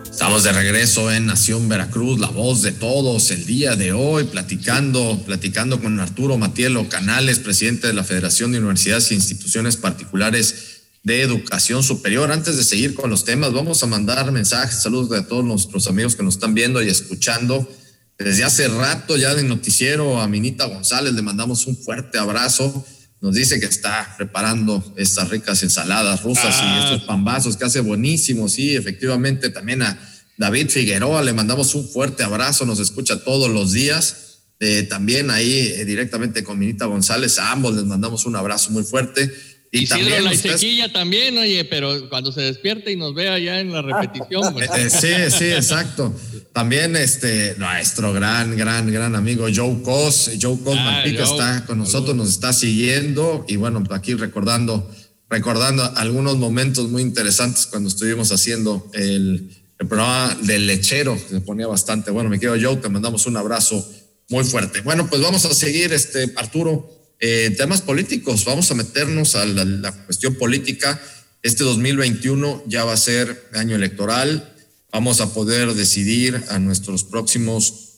Estamos 0.10 0.44
de 0.44 0.54
regreso 0.54 1.12
en 1.12 1.26
Nación 1.26 1.68
Veracruz, 1.68 2.22
la 2.22 2.30
voz 2.30 2.62
de 2.62 2.72
todos, 2.72 3.32
el 3.32 3.46
día 3.46 3.76
de 3.76 3.92
hoy, 3.92 4.24
platicando, 4.24 5.22
platicando 5.26 5.82
con 5.82 6.00
Arturo 6.00 6.38
Matielo 6.38 6.88
Canales, 6.88 7.40
presidente 7.40 7.88
de 7.88 7.94
la 7.94 8.06
Federación 8.06 8.54
de 8.54 8.60
Universidades 8.60 9.12
e 9.12 9.16
Instituciones 9.16 9.76
Particulares 9.76 10.84
de 11.04 11.22
Educación 11.22 11.84
Superior. 11.84 12.32
Antes 12.32 12.56
de 12.56 12.64
seguir 12.64 12.94
con 12.94 13.10
los 13.10 13.26
temas, 13.26 13.52
vamos 13.52 13.84
a 13.84 13.88
mandar 13.88 14.32
mensajes, 14.32 14.82
saludos 14.82 15.20
a 15.20 15.28
todos 15.28 15.44
nuestros 15.44 15.88
amigos 15.88 16.16
que 16.16 16.24
nos 16.24 16.36
están 16.36 16.54
viendo 16.54 16.82
y 16.82 16.88
escuchando. 16.88 17.68
Desde 18.18 18.44
hace 18.44 18.68
rato 18.68 19.18
ya 19.18 19.34
de 19.34 19.44
noticiero 19.44 20.22
a 20.22 20.28
Minita 20.28 20.66
González 20.66 21.14
le 21.14 21.22
mandamos 21.22 21.68
un 21.68 21.76
fuerte 21.76 22.18
abrazo. 22.18 22.86
Nos 23.22 23.36
dice 23.36 23.60
que 23.60 23.66
está 23.66 24.14
preparando 24.18 24.84
estas 24.98 25.30
ricas 25.30 25.64
ensaladas 25.64 26.24
rusas 26.24 26.56
y 26.58 26.64
ah. 26.64 26.82
estos 26.84 27.08
pambazos 27.08 27.58
que 27.58 27.66
hace 27.66 27.80
buenísimos. 27.80 28.54
Sí, 28.54 28.76
efectivamente, 28.76 29.50
también 29.50 29.82
a 29.82 29.98
David 30.38 30.70
Figueroa, 30.70 31.24
le 31.24 31.34
mandamos 31.34 31.74
un 31.76 31.88
fuerte 31.88 32.24
abrazo, 32.24 32.66
nos 32.66 32.80
escucha 32.80 33.24
todos 33.24 33.50
los 33.50 33.72
días. 33.72 34.18
Eh, 34.60 34.84
también 34.84 35.30
ahí 35.30 35.74
eh, 35.76 35.86
directamente 35.86 36.44
con 36.44 36.60
Minita 36.60 36.86
González, 36.86 37.38
a 37.40 37.52
ambos 37.52 37.76
les 37.76 37.86
mandamos 37.86 38.26
un 38.26 38.36
abrazo 38.36 38.72
muy 38.72 38.84
fuerte. 38.84 39.34
Y 39.76 39.88
la 39.88 40.36
sequilla 40.36 40.94
también, 40.94 41.36
oye, 41.36 41.66
pero 41.66 42.08
cuando 42.08 42.32
se 42.32 42.42
despierte 42.42 42.92
y 42.92 42.96
nos 42.96 43.16
vea 43.16 43.40
ya 43.40 43.60
en 43.60 43.72
la 43.72 43.82
repetición. 43.82 44.54
Pues. 44.54 44.70
Eh, 44.70 44.90
sí, 44.92 45.36
sí, 45.36 45.46
exacto. 45.46 46.14
También 46.54 46.96
este, 46.96 47.56
nuestro 47.58 48.14
gran, 48.14 48.56
gran, 48.56 48.92
gran 48.92 49.16
amigo 49.16 49.48
Joe 49.54 49.82
Cos, 49.82 50.30
Joe 50.40 50.60
Cos 50.64 50.78
ah, 50.78 51.04
está 51.04 51.66
con 51.66 51.80
nosotros, 51.80 52.16
nos 52.16 52.30
está 52.30 52.54
siguiendo 52.54 53.46
y 53.48 53.56
bueno, 53.56 53.84
aquí 53.90 54.14
recordando, 54.14 54.88
recordando 55.28 55.92
algunos 55.96 56.38
momentos 56.38 56.90
muy 56.90 57.02
interesantes 57.02 57.66
cuando 57.66 57.90
estuvimos 57.90 58.32
haciendo 58.32 58.92
el, 58.94 59.50
el 59.80 59.88
programa 59.88 60.38
del 60.44 60.68
lechero, 60.68 61.16
que 61.16 61.30
se 61.30 61.42
ponía 61.42 61.66
bastante 61.66 62.12
bueno. 62.12 62.30
Me 62.30 62.38
quiero 62.38 62.54
Joe, 62.62 62.76
te 62.76 62.90
mandamos 62.90 63.26
un 63.26 63.38
abrazo 63.38 63.84
muy 64.30 64.44
fuerte. 64.44 64.82
Bueno, 64.82 65.08
pues 65.10 65.20
vamos 65.20 65.46
a 65.46 65.54
seguir, 65.56 65.94
este, 65.94 66.32
Arturo, 66.36 67.03
eh, 67.26 67.52
temas 67.52 67.82
políticos. 67.82 68.44
Vamos 68.44 68.70
a 68.70 68.76
meternos 68.76 69.36
a 69.36 69.46
la, 69.46 69.64
la, 69.64 69.94
cuestión 69.94 70.36
política. 70.36 71.02
Este 71.42 71.64
2021 71.64 72.66
ya 72.68 72.84
va 72.84 72.92
a 72.92 72.98
ser 72.98 73.50
año 73.54 73.78
electoral. 73.78 74.54
Vamos 74.92 75.22
a 75.22 75.34
poder 75.34 75.74
decidir 75.74 76.44
a 76.50 76.60
nuestros 76.60 77.06
próximos 77.06 77.94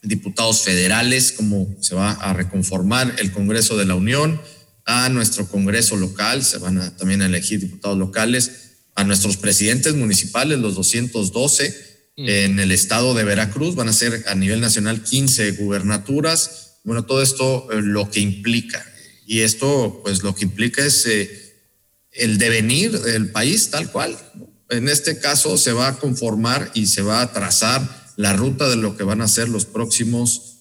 diputados 0.00 0.62
federales 0.62 1.32
cómo 1.32 1.68
se 1.80 1.94
va 1.94 2.12
a 2.12 2.32
reconformar 2.32 3.14
el 3.18 3.30
Congreso 3.30 3.76
de 3.76 3.84
la 3.84 3.94
Unión, 3.94 4.40
a 4.86 5.10
nuestro 5.10 5.46
Congreso 5.46 5.96
local, 5.96 6.42
se 6.42 6.56
van 6.56 6.78
a 6.78 6.96
también 6.96 7.20
a 7.20 7.26
elegir 7.26 7.60
diputados 7.60 7.98
locales 7.98 8.70
a 8.94 9.04
nuestros 9.04 9.36
presidentes 9.36 9.94
municipales, 9.94 10.58
los 10.58 10.76
212 10.76 11.76
mm. 12.16 12.26
en 12.26 12.58
el 12.58 12.72
estado 12.72 13.12
de 13.12 13.24
Veracruz, 13.24 13.74
van 13.74 13.90
a 13.90 13.92
ser 13.92 14.24
a 14.28 14.34
nivel 14.34 14.62
nacional 14.62 15.02
15 15.02 15.52
gubernaturas. 15.52 16.71
Bueno, 16.84 17.04
todo 17.04 17.22
esto 17.22 17.68
eh, 17.70 17.80
lo 17.80 18.10
que 18.10 18.20
implica. 18.20 18.84
Y 19.26 19.40
esto, 19.40 20.00
pues 20.02 20.22
lo 20.22 20.34
que 20.34 20.44
implica 20.44 20.84
es 20.84 21.06
eh, 21.06 21.54
el 22.12 22.38
devenir 22.38 22.98
del 23.00 23.30
país 23.30 23.70
tal 23.70 23.90
cual. 23.90 24.18
En 24.68 24.88
este 24.88 25.18
caso 25.18 25.56
se 25.58 25.72
va 25.72 25.88
a 25.88 25.98
conformar 25.98 26.70
y 26.74 26.86
se 26.86 27.02
va 27.02 27.20
a 27.20 27.32
trazar 27.32 28.12
la 28.16 28.32
ruta 28.32 28.68
de 28.68 28.76
lo 28.76 28.96
que 28.96 29.04
van 29.04 29.20
a 29.20 29.28
ser 29.28 29.48
los 29.48 29.64
próximos, 29.64 30.56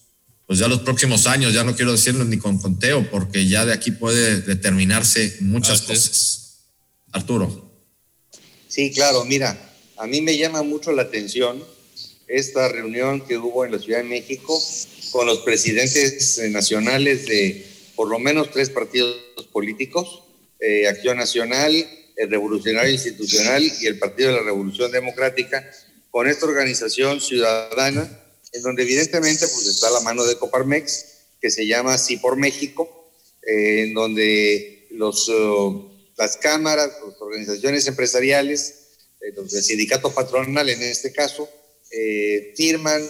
pues 0.45 0.59
ya 0.59 0.67
los 0.67 0.81
próximos 0.81 1.27
años, 1.27 1.53
ya 1.53 1.63
no 1.63 1.75
quiero 1.75 1.91
decirlo 1.91 2.23
ni 2.25 2.37
con 2.37 2.57
conteo, 2.59 3.09
porque 3.09 3.47
ya 3.47 3.65
de 3.65 3.73
aquí 3.73 3.91
puede 3.91 4.41
determinarse 4.41 5.37
muchas 5.41 5.81
cosas. 5.81 6.59
Arturo. 7.11 7.71
Sí, 8.67 8.91
claro, 8.91 9.25
mira, 9.25 9.57
a 9.97 10.07
mí 10.07 10.21
me 10.21 10.37
llama 10.37 10.63
mucho 10.63 10.91
la 10.91 11.03
atención 11.03 11.61
esta 12.27 12.69
reunión 12.69 13.21
que 13.21 13.37
hubo 13.37 13.65
en 13.65 13.73
la 13.73 13.79
Ciudad 13.79 13.99
de 13.99 14.05
México 14.05 14.57
con 15.11 15.27
los 15.27 15.39
presidentes 15.39 16.39
nacionales 16.49 17.27
de 17.27 17.65
por 17.95 18.09
lo 18.09 18.19
menos 18.19 18.51
tres 18.51 18.69
partidos 18.69 19.15
políticos, 19.51 20.23
eh, 20.59 20.87
Acción 20.87 21.17
Nacional, 21.17 21.73
el 22.15 22.29
Revolucionario 22.29 22.91
Institucional 22.91 23.63
y 23.81 23.85
el 23.85 23.99
Partido 23.99 24.29
de 24.29 24.37
la 24.37 24.43
Revolución 24.43 24.91
Democrática, 24.91 25.69
con 26.09 26.27
esta 26.27 26.45
organización 26.45 27.21
ciudadana, 27.21 28.19
en 28.53 28.61
donde 28.61 28.83
evidentemente 28.83 29.47
pues, 29.47 29.67
está 29.67 29.89
la 29.91 30.01
mano 30.01 30.23
de 30.25 30.37
Coparmex, 30.37 31.05
que 31.39 31.51
se 31.51 31.65
llama 31.67 31.97
Sí 31.97 32.17
por 32.17 32.37
México, 32.37 33.11
eh, 33.45 33.83
en 33.83 33.93
donde 33.93 34.87
los... 34.91 35.31
Las 36.21 36.37
cámaras, 36.37 36.91
las 37.03 37.19
organizaciones 37.19 37.87
empresariales, 37.87 38.75
eh, 39.21 39.33
el 39.35 39.63
sindicato 39.63 40.13
patronal 40.13 40.69
en 40.69 40.83
este 40.83 41.11
caso, 41.11 41.49
eh, 41.89 42.53
firman 42.55 43.01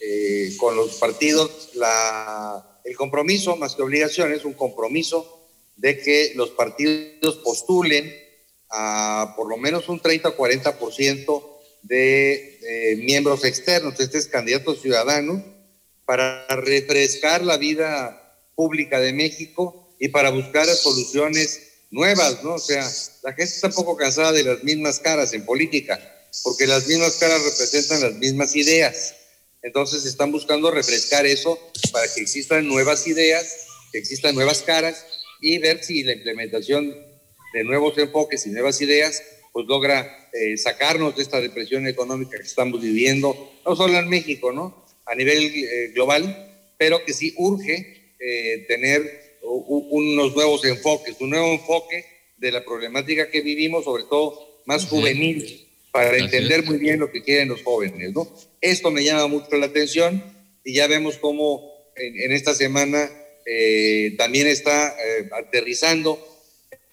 eh, 0.00 0.54
con 0.56 0.76
los 0.76 0.96
partidos 0.96 1.70
la, 1.74 2.80
el 2.84 2.96
compromiso, 2.96 3.56
más 3.56 3.74
que 3.74 3.82
obligación, 3.82 4.32
es 4.32 4.44
un 4.44 4.54
compromiso 4.54 5.46
de 5.76 5.98
que 5.98 6.32
los 6.34 6.50
partidos 6.50 7.36
postulen 7.44 8.12
a 8.70 9.34
por 9.36 9.48
lo 9.48 9.56
menos 9.56 9.88
un 9.88 10.00
30 10.00 10.30
o 10.30 10.36
40% 10.36 11.44
de 11.82 12.58
eh, 12.62 12.96
miembros 12.96 13.44
externos, 13.44 13.98
este 13.98 14.18
es 14.18 14.26
candidato 14.26 14.74
ciudadano, 14.74 15.44
para 16.04 16.46
refrescar 16.48 17.44
la 17.44 17.56
vida 17.56 18.40
pública 18.54 19.00
de 19.00 19.12
México 19.12 19.94
y 19.98 20.08
para 20.08 20.30
buscar 20.30 20.66
soluciones 20.66 21.68
nuevas, 21.90 22.42
¿no? 22.42 22.54
O 22.54 22.58
sea, 22.58 22.88
la 23.22 23.32
gente 23.32 23.54
está 23.54 23.68
un 23.68 23.74
poco 23.74 23.96
cansada 23.96 24.32
de 24.32 24.42
las 24.42 24.62
mismas 24.64 25.00
caras 25.00 25.32
en 25.32 25.44
política, 25.44 25.98
porque 26.42 26.66
las 26.66 26.86
mismas 26.86 27.16
caras 27.16 27.42
representan 27.42 28.00
las 28.00 28.14
mismas 28.14 28.56
ideas. 28.56 29.14
Entonces 29.62 30.04
están 30.04 30.30
buscando 30.32 30.70
refrescar 30.70 31.26
eso 31.26 31.58
para 31.92 32.06
que 32.12 32.20
existan 32.20 32.66
nuevas 32.66 33.06
ideas, 33.06 33.66
que 33.92 33.98
existan 33.98 34.34
nuevas 34.34 34.62
caras 34.62 35.04
y 35.40 35.58
ver 35.58 35.82
si 35.82 36.02
la 36.04 36.12
implementación 36.12 36.94
de 37.52 37.64
nuevos 37.64 37.96
enfoques 37.98 38.46
y 38.46 38.50
nuevas 38.50 38.80
ideas 38.80 39.22
pues 39.52 39.66
logra 39.66 40.28
eh, 40.32 40.56
sacarnos 40.56 41.16
de 41.16 41.22
esta 41.22 41.40
depresión 41.40 41.86
económica 41.86 42.36
que 42.36 42.44
estamos 42.44 42.80
viviendo, 42.80 43.52
no 43.64 43.74
solo 43.74 43.98
en 43.98 44.08
México, 44.08 44.52
¿no? 44.52 44.86
A 45.06 45.14
nivel 45.14 45.52
eh, 45.54 45.90
global, 45.94 46.74
pero 46.78 47.04
que 47.04 47.12
sí 47.12 47.34
urge 47.38 48.14
eh, 48.20 48.66
tener 48.68 49.38
unos 49.42 50.34
nuevos 50.34 50.64
enfoques, 50.64 51.16
un 51.20 51.30
nuevo 51.30 51.52
enfoque 51.52 52.04
de 52.36 52.52
la 52.52 52.64
problemática 52.64 53.30
que 53.30 53.40
vivimos, 53.40 53.84
sobre 53.84 54.04
todo 54.04 54.62
más 54.66 54.86
juvenil, 54.86 55.67
para 55.92 56.16
entender 56.16 56.64
muy 56.64 56.78
bien 56.78 57.00
lo 57.00 57.10
que 57.10 57.22
quieren 57.22 57.48
los 57.48 57.62
jóvenes, 57.62 58.12
¿no? 58.12 58.32
Esto 58.60 58.90
me 58.90 59.04
llama 59.04 59.26
mucho 59.26 59.56
la 59.56 59.66
atención 59.66 60.22
y 60.64 60.74
ya 60.74 60.86
vemos 60.86 61.18
cómo 61.18 61.72
en, 61.96 62.32
esta 62.32 62.54
semana 62.54 63.10
eh, 63.46 64.14
también 64.16 64.46
está 64.46 64.88
eh, 64.90 65.28
aterrizando 65.32 66.24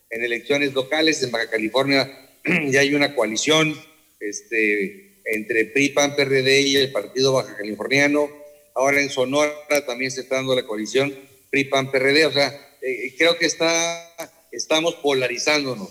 en 0.09 0.23
elecciones 0.23 0.73
locales 0.73 1.21
en 1.23 1.31
Baja 1.31 1.49
California, 1.49 2.09
ya 2.69 2.79
hay 2.79 2.95
una 2.95 3.15
coalición 3.15 3.75
este, 4.19 5.21
entre 5.25 5.65
PRI, 5.65 5.89
PAN, 5.89 6.15
PRD 6.15 6.61
y 6.61 6.77
el 6.77 6.91
Partido 6.91 7.33
Baja 7.33 7.55
Californiano. 7.57 8.29
Ahora 8.73 9.01
en 9.01 9.09
Sonora 9.09 9.53
también 9.85 10.11
se 10.11 10.21
está 10.21 10.35
dando 10.35 10.55
la 10.55 10.65
coalición 10.65 11.13
PRI, 11.49 11.65
PAN, 11.65 11.91
PRD. 11.91 12.25
O 12.27 12.31
sea, 12.31 12.77
eh, 12.81 13.13
creo 13.17 13.37
que 13.37 13.45
está, 13.45 14.15
estamos 14.51 14.95
polarizándonos. 14.95 15.89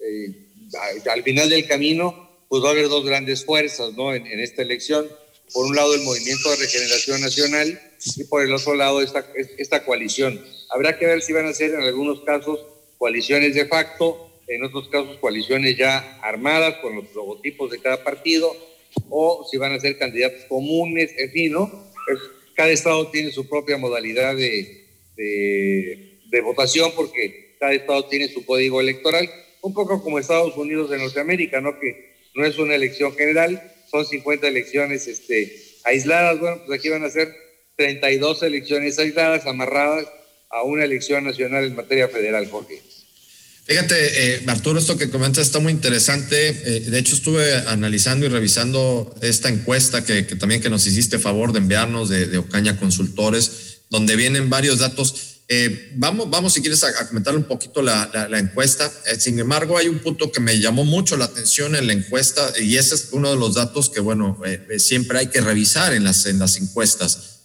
Eh, 0.00 0.48
al 1.10 1.22
final 1.22 1.48
del 1.48 1.66
camino, 1.66 2.31
pues 2.52 2.62
va 2.62 2.68
a 2.68 2.72
haber 2.72 2.90
dos 2.90 3.02
grandes 3.06 3.46
fuerzas 3.46 3.94
¿no? 3.94 4.14
en, 4.14 4.26
esta 4.26 4.60
elección. 4.60 5.08
Por 5.54 5.64
un 5.64 5.74
lado, 5.74 5.94
el 5.94 6.02
Movimiento 6.02 6.50
de 6.50 6.56
Regeneración 6.56 7.22
Nacional 7.22 7.80
y 8.14 8.24
por 8.24 8.42
el 8.42 8.52
otro 8.52 8.74
lado, 8.74 9.00
esta, 9.00 9.26
esta 9.56 9.86
coalición. 9.86 10.38
Habrá 10.68 10.98
que 10.98 11.06
ver 11.06 11.22
si 11.22 11.32
van 11.32 11.46
a 11.46 11.54
ser 11.54 11.70
en 11.70 11.80
algunos 11.80 12.20
casos 12.24 12.60
coaliciones 12.98 13.54
de 13.54 13.64
facto, 13.64 14.30
en 14.48 14.62
otros 14.64 14.90
casos 14.90 15.16
coaliciones 15.16 15.78
ya 15.78 16.18
armadas 16.20 16.74
con 16.82 16.94
los 16.94 17.14
logotipos 17.14 17.70
de 17.70 17.80
cada 17.80 18.04
partido, 18.04 18.54
o 19.08 19.48
si 19.50 19.56
van 19.56 19.72
a 19.72 19.80
ser 19.80 19.96
candidatos 19.96 20.44
comunes, 20.44 21.10
en 21.16 21.30
fin, 21.30 21.52
¿no? 21.52 21.90
Cada 22.54 22.68
estado 22.68 23.06
tiene 23.06 23.32
su 23.32 23.48
propia 23.48 23.78
modalidad 23.78 24.36
de, 24.36 24.90
de, 25.16 26.40
votación 26.42 26.92
porque 26.94 27.56
cada 27.58 27.72
estado 27.72 28.04
tiene 28.08 28.28
su 28.28 28.44
código 28.44 28.78
electoral, 28.82 29.26
un 29.62 29.72
poco 29.72 30.02
como 30.02 30.18
Estados 30.18 30.54
Unidos 30.58 30.90
de 30.90 30.98
Norteamérica, 30.98 31.62
¿no? 31.62 31.80
Que 31.80 32.11
no 32.34 32.44
es 32.44 32.58
una 32.58 32.74
elección 32.74 33.14
general, 33.14 33.62
son 33.90 34.06
50 34.06 34.48
elecciones 34.48 35.06
este, 35.06 35.76
aisladas. 35.84 36.40
Bueno, 36.40 36.62
pues 36.66 36.78
aquí 36.78 36.88
van 36.88 37.04
a 37.04 37.10
ser 37.10 37.34
32 37.76 38.42
elecciones 38.42 38.98
aisladas, 38.98 39.46
amarradas 39.46 40.06
a 40.50 40.62
una 40.62 40.84
elección 40.84 41.24
nacional 41.24 41.64
en 41.64 41.74
materia 41.74 42.08
federal, 42.08 42.48
Jorge. 42.48 42.82
Fíjate, 43.64 44.34
eh, 44.34 44.42
Arturo, 44.48 44.78
esto 44.78 44.98
que 44.98 45.08
comentas 45.08 45.46
está 45.46 45.60
muy 45.60 45.72
interesante. 45.72 46.48
Eh, 46.48 46.80
de 46.80 46.98
hecho, 46.98 47.14
estuve 47.14 47.54
analizando 47.68 48.26
y 48.26 48.28
revisando 48.28 49.14
esta 49.22 49.48
encuesta 49.48 50.04
que, 50.04 50.22
también 50.24 50.60
que 50.60 50.68
nos 50.68 50.86
hiciste 50.86 51.18
favor 51.18 51.52
de 51.52 51.60
enviarnos 51.60 52.08
de, 52.08 52.26
de 52.26 52.38
Ocaña 52.38 52.76
Consultores 52.76 53.72
donde 53.92 54.16
vienen 54.16 54.50
varios 54.50 54.78
datos. 54.80 55.31
Eh, 55.48 55.92
vamos, 55.96 56.30
vamos, 56.30 56.54
si 56.54 56.60
quieres, 56.60 56.82
a, 56.84 57.06
comentar 57.06 57.36
un 57.36 57.44
poquito 57.44 57.82
la, 57.82 58.10
la, 58.30 58.38
encuesta. 58.38 58.90
Eh, 59.06 59.18
sin 59.18 59.38
embargo, 59.38 59.76
hay 59.76 59.88
un 59.88 59.98
punto 59.98 60.30
que 60.30 60.40
me 60.40 60.58
llamó 60.58 60.84
mucho 60.84 61.16
la 61.16 61.26
atención 61.26 61.74
en 61.76 61.86
la 61.86 61.92
encuesta 61.92 62.52
y 62.58 62.76
ese 62.76 62.94
es 62.94 63.08
uno 63.12 63.30
de 63.30 63.36
los 63.36 63.54
datos 63.54 63.90
que, 63.90 64.00
bueno, 64.00 64.40
eh, 64.46 64.78
siempre 64.78 65.18
hay 65.18 65.26
que 65.26 65.40
revisar 65.40 65.92
en 65.92 66.04
las, 66.04 66.26
en 66.26 66.38
las 66.38 66.56
encuestas. 66.56 67.40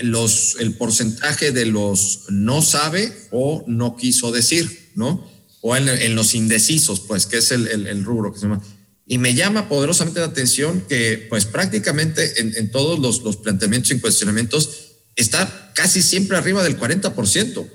los, 0.00 0.56
el 0.58 0.74
porcentaje 0.74 1.52
de 1.52 1.66
los 1.66 2.24
no 2.30 2.62
sabe 2.62 3.12
o 3.30 3.64
no 3.66 3.96
quiso 3.96 4.32
decir, 4.32 4.90
¿no? 4.94 5.28
O 5.60 5.76
en, 5.76 5.88
en 5.88 6.14
los 6.14 6.34
indecisos, 6.34 7.00
pues, 7.00 7.26
que 7.26 7.38
es 7.38 7.50
el, 7.50 7.68
el, 7.68 7.86
el, 7.86 8.04
rubro 8.04 8.32
que 8.32 8.38
se 8.38 8.46
llama. 8.46 8.62
Y 9.06 9.18
me 9.18 9.34
llama 9.34 9.68
poderosamente 9.68 10.20
la 10.20 10.26
atención 10.26 10.84
que, 10.88 11.26
pues, 11.28 11.46
prácticamente 11.46 12.40
en, 12.40 12.54
en 12.56 12.70
todos 12.70 12.98
los, 12.98 13.22
los 13.22 13.36
planteamientos 13.36 13.90
y 13.90 14.00
cuestionamientos, 14.00 14.87
está 15.20 15.72
casi 15.74 16.02
siempre 16.02 16.36
arriba 16.36 16.62
del 16.62 16.78
40%, 16.78 17.70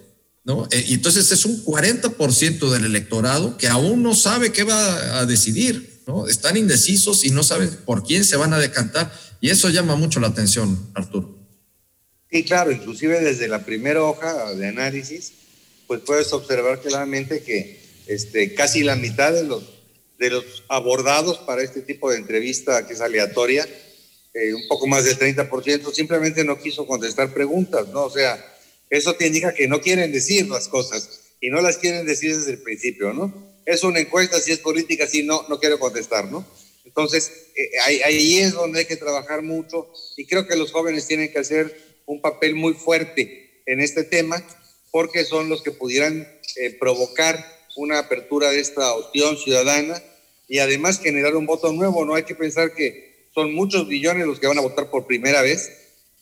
¿no? 0.45 0.67
y 0.71 0.75
eh, 0.75 0.85
entonces 0.89 1.31
es 1.31 1.45
un 1.45 1.63
40% 1.63 2.69
del 2.71 2.85
electorado 2.85 3.57
que 3.57 3.67
aún 3.67 4.03
no 4.03 4.15
sabe 4.15 4.51
qué 4.51 4.63
va 4.63 5.19
a 5.19 5.25
decidir. 5.25 5.93
¿no? 6.07 6.27
Están 6.27 6.57
indecisos 6.57 7.23
y 7.23 7.31
no 7.31 7.43
saben 7.43 7.69
por 7.85 8.03
quién 8.03 8.25
se 8.25 8.37
van 8.37 8.53
a 8.53 8.59
decantar. 8.59 9.11
Y 9.39 9.49
eso 9.49 9.69
llama 9.69 9.95
mucho 9.95 10.19
la 10.19 10.27
atención, 10.27 10.89
Arturo. 10.93 11.37
Sí, 12.31 12.43
claro, 12.43 12.71
inclusive 12.71 13.21
desde 13.21 13.47
la 13.47 13.65
primera 13.65 14.03
hoja 14.03 14.53
de 14.55 14.67
análisis, 14.67 15.33
pues 15.87 16.01
puedes 16.01 16.33
observar 16.33 16.81
claramente 16.81 17.43
que 17.43 17.79
este, 18.07 18.53
casi 18.55 18.83
la 18.83 18.95
mitad 18.95 19.31
de 19.33 19.43
los, 19.43 19.63
de 20.17 20.29
los 20.29 20.63
abordados 20.67 21.39
para 21.39 21.61
este 21.61 21.81
tipo 21.81 22.11
de 22.11 22.17
entrevista 22.17 22.87
que 22.87 22.93
es 22.93 23.01
aleatoria, 23.01 23.67
eh, 24.33 24.53
un 24.53 24.67
poco 24.67 24.87
más 24.87 25.05
del 25.05 25.17
30%, 25.17 25.93
simplemente 25.93 26.43
no 26.43 26.59
quiso 26.59 26.87
contestar 26.87 27.33
preguntas, 27.33 27.87
¿no? 27.89 28.03
O 28.05 28.09
sea, 28.09 28.43
eso 28.89 29.13
te 29.15 29.27
indica 29.27 29.53
que 29.53 29.67
no 29.67 29.81
quieren 29.81 30.11
decir 30.11 30.47
las 30.47 30.67
cosas 30.67 31.21
y 31.39 31.49
no 31.49 31.61
las 31.61 31.77
quieren 31.77 32.05
decir 32.05 32.35
desde 32.35 32.51
el 32.51 32.61
principio, 32.61 33.13
¿no? 33.13 33.53
Es 33.65 33.83
una 33.83 33.99
encuesta, 33.99 34.39
si 34.39 34.51
es 34.51 34.59
política, 34.59 35.07
si 35.07 35.23
no, 35.23 35.45
no 35.49 35.59
quiero 35.59 35.79
contestar, 35.79 36.31
¿no? 36.31 36.45
Entonces, 36.85 37.31
eh, 37.55 37.69
ahí, 37.85 38.39
es 38.39 38.53
donde 38.53 38.79
hay 38.79 38.85
que 38.85 38.97
trabajar 38.97 39.41
mucho 39.41 39.91
y 40.17 40.25
creo 40.25 40.47
que 40.47 40.55
los 40.55 40.71
jóvenes 40.71 41.07
tienen 41.07 41.31
que 41.31 41.39
hacer 41.39 41.75
un 42.05 42.21
papel 42.21 42.55
muy 42.55 42.73
fuerte 42.73 43.61
en 43.65 43.79
este 43.79 44.03
tema 44.03 44.45
porque 44.91 45.25
son 45.25 45.49
los 45.49 45.63
que 45.63 45.71
pudieran 45.71 46.27
eh, 46.55 46.71
provocar 46.79 47.43
una 47.75 47.99
apertura 47.99 48.51
de 48.51 48.59
esta 48.59 48.93
opción 48.93 49.37
ciudadana 49.37 50.01
y 50.47 50.59
además 50.59 50.99
generar 50.99 51.35
un 51.35 51.45
voto 51.45 51.71
nuevo. 51.71 52.05
No 52.05 52.15
hay 52.15 52.23
que 52.23 52.35
pensar 52.35 52.73
que 52.75 53.12
son 53.33 53.53
muchos 53.53 53.87
billones 53.87 54.27
los 54.27 54.39
que 54.39 54.47
van 54.47 54.57
a 54.57 54.61
votar 54.61 54.89
por 54.89 55.07
primera 55.07 55.41
vez 55.41 55.71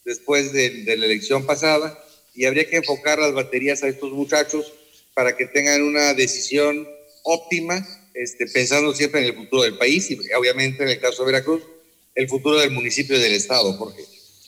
después 0.06 0.53
de, 0.53 0.84
la 0.86 1.06
elección 1.06 1.46
pasada 1.46 1.98
y 2.34 2.46
habría 2.46 2.70
que 2.70 2.77
enfocar 2.77 3.20
las 3.20 3.34
baterías 3.34 3.84
a 3.84 3.88
estos 3.88 4.12
muchachos 4.12 4.74
para 5.13 5.36
que 5.36 5.46
tengan 5.46 5.82
una 5.84 6.13
decisión 6.13 6.88
óptima, 7.24 7.86
este, 8.13 8.48
pensando 8.48 8.94
siempre 8.94 9.22
en 9.22 9.27
el 9.27 9.36
futuro 9.36 9.63
del 9.63 9.77
país 9.77 10.10
y 10.10 10.18
obviamente 10.38 10.84
en 10.84 10.89
el 10.89 11.00
caso 11.00 11.24
de 11.24 11.32
Veracruz, 11.32 11.62
el 12.15 12.27
futuro 12.27 12.60
del 12.60 12.72
municipio 12.72 13.18
y 13.18 13.22
del 13.22 13.34
estado, 13.34 13.77
porque 13.77 14.03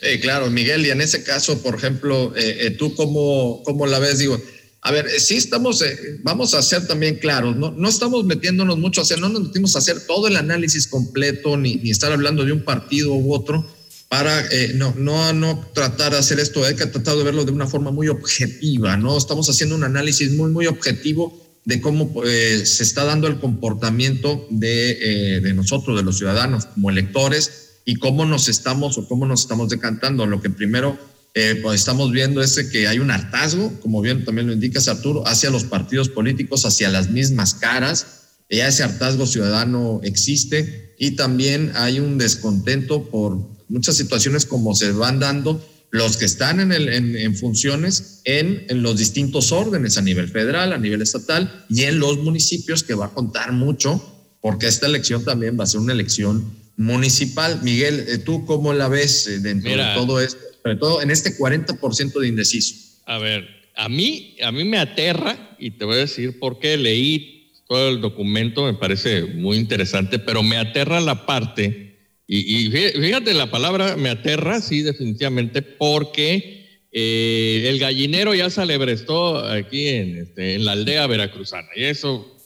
eh, 0.05 0.19
claro, 0.19 0.49
Miguel, 0.49 0.85
y 0.85 0.89
en 0.89 0.99
ese 0.99 1.23
caso, 1.23 1.63
por 1.63 1.75
ejemplo, 1.75 2.33
eh, 2.35 2.57
eh, 2.59 2.71
¿tú 2.71 2.93
cómo, 2.93 3.63
cómo, 3.63 3.85
la 3.87 3.99
ves? 3.99 4.19
Digo, 4.19 4.37
a 4.85 4.91
ver, 4.91 5.09
sí 5.17 5.35
estamos, 5.35 5.81
vamos 6.23 6.53
a 6.53 6.61
ser 6.61 6.85
también 6.85 7.15
claros, 7.15 7.55
no, 7.55 7.71
no 7.71 7.87
estamos 7.87 8.25
metiéndonos 8.25 8.77
mucho 8.77 8.99
a 8.99 9.03
hacer, 9.03 9.17
no 9.17 9.29
nos 9.29 9.43
metimos 9.43 9.75
a 9.75 9.79
hacer 9.79 10.05
todo 10.05 10.27
el 10.27 10.35
análisis 10.35 10.87
completo, 10.87 11.55
ni, 11.55 11.79
estar 11.89 12.11
hablando 12.11 12.43
de 12.43 12.51
un 12.51 12.63
partido 12.63 13.15
u 13.15 13.33
otro, 13.33 13.65
para 14.09 14.43
no, 14.75 14.93
no, 14.97 15.31
no 15.31 15.65
tratar 15.73 16.11
de 16.11 16.19
hacer 16.19 16.39
esto, 16.39 16.65
hay 16.65 16.75
que 16.75 16.85
tratar 16.85 17.15
de 17.15 17.23
verlo 17.23 17.45
de 17.45 17.53
una 17.53 17.65
forma 17.65 17.91
muy 17.91 18.09
objetiva, 18.09 18.97
¿no? 18.97 19.17
Estamos 19.17 19.49
haciendo 19.49 19.75
un 19.75 19.85
análisis 19.85 20.33
muy, 20.33 20.51
muy 20.51 20.67
objetivo 20.67 21.41
de 21.63 21.79
cómo 21.79 22.13
se 22.23 22.83
está 22.83 23.05
dando 23.05 23.27
el 23.27 23.39
comportamiento 23.39 24.45
de, 24.49 25.39
de 25.41 25.53
nosotros, 25.53 25.95
de 25.95 26.03
los 26.03 26.17
ciudadanos, 26.17 26.65
como 26.65 26.89
electores, 26.89 27.79
y 27.85 27.95
cómo 27.95 28.25
nos 28.25 28.49
estamos 28.49 28.97
o 28.97 29.07
cómo 29.07 29.25
nos 29.25 29.41
estamos 29.41 29.69
decantando. 29.69 30.25
Lo 30.25 30.41
que 30.41 30.49
primero 30.49 30.97
eh, 31.35 31.59
pues 31.61 31.81
estamos 31.81 32.11
viendo 32.11 32.41
es 32.41 32.55
que 32.71 32.87
hay 32.87 32.99
un 32.99 33.09
hartazgo, 33.09 33.79
como 33.81 34.01
bien 34.01 34.23
también 34.23 34.47
lo 34.47 34.53
indica 34.53 34.79
Arturo, 34.91 35.27
hacia 35.27 35.49
los 35.49 35.63
partidos 35.63 36.09
políticos, 36.09 36.65
hacia 36.65 36.89
las 36.89 37.09
mismas 37.09 37.55
caras. 37.55 38.05
Ya 38.49 38.67
ese 38.67 38.83
hartazgo 38.83 39.25
ciudadano 39.25 39.99
existe 40.03 40.93
y 40.99 41.11
también 41.11 41.71
hay 41.75 41.99
un 41.99 42.19
descontento 42.19 43.09
por 43.09 43.39
muchas 43.67 43.95
situaciones 43.95 44.45
como 44.45 44.75
se 44.75 44.91
van 44.91 45.19
dando 45.19 45.65
los 45.89 46.17
que 46.17 46.25
están 46.25 46.59
en, 46.59 46.71
el, 46.71 46.89
en, 46.89 47.35
funciones 47.35 48.21
en, 48.25 48.65
en, 48.67 48.83
los 48.83 48.97
distintos 48.97 49.51
órdenes 49.51 49.97
a 49.97 50.01
nivel 50.01 50.27
federal, 50.29 50.73
a 50.73 50.77
nivel 50.77 51.01
estatal 51.01 51.65
y 51.69 51.83
en 51.83 51.99
los 51.99 52.17
municipios 52.19 52.83
que 52.83 52.93
va 52.93 53.07
a 53.07 53.13
contar 53.13 53.51
mucho 53.53 54.13
porque 54.41 54.67
esta 54.67 54.87
elección 54.87 55.23
también 55.23 55.57
va 55.57 55.63
a 55.63 55.67
ser 55.67 55.79
una 55.79 55.93
elección 55.93 56.43
municipal. 56.77 57.61
Miguel, 57.63 58.05
eh, 58.07 58.17
¿tú 58.17 58.45
cómo 58.45 58.73
la 58.73 58.87
ves 58.87 59.27
eh, 59.27 59.39
dentro 59.39 59.71
de 59.71 59.83
todo 59.95 60.19
esto? 60.19 60.52
Sobre 60.63 60.77
todo 60.77 61.01
en 61.01 61.11
este 61.11 61.37
40% 61.37 62.19
de 62.19 62.27
indeciso. 62.27 63.01
A 63.05 63.17
ver, 63.17 63.47
a 63.75 63.89
mí, 63.89 64.37
a 64.41 64.51
mí 64.51 64.63
me 64.63 64.77
aterra, 64.77 65.55
y 65.59 65.71
te 65.71 65.85
voy 65.85 65.95
a 65.95 65.99
decir 65.99 66.39
por 66.39 66.59
qué 66.59 66.77
leí 66.77 67.51
todo 67.67 67.89
el 67.89 68.01
documento, 68.01 68.65
me 68.65 68.73
parece 68.73 69.23
muy 69.23 69.57
interesante, 69.57 70.19
pero 70.19 70.43
me 70.43 70.57
aterra 70.57 71.01
la 71.01 71.25
parte, 71.25 71.97
y, 72.25 72.69
fíjate 72.71 73.33
la 73.33 73.51
palabra 73.51 73.97
me 73.97 74.09
aterra, 74.09 74.61
sí, 74.61 74.81
definitivamente, 74.81 75.61
porque 75.61 76.87
eh, 76.91 77.65
el 77.67 77.79
gallinero 77.79 78.33
ya 78.33 78.49
se 78.49 78.61
alebrestó 78.61 79.37
aquí 79.39 79.87
en, 79.87 80.17
este, 80.17 80.55
en 80.55 80.65
la 80.65 80.71
aldea 80.71 81.05
veracruzana, 81.07 81.67
y 81.75 81.83
eso 81.83 82.37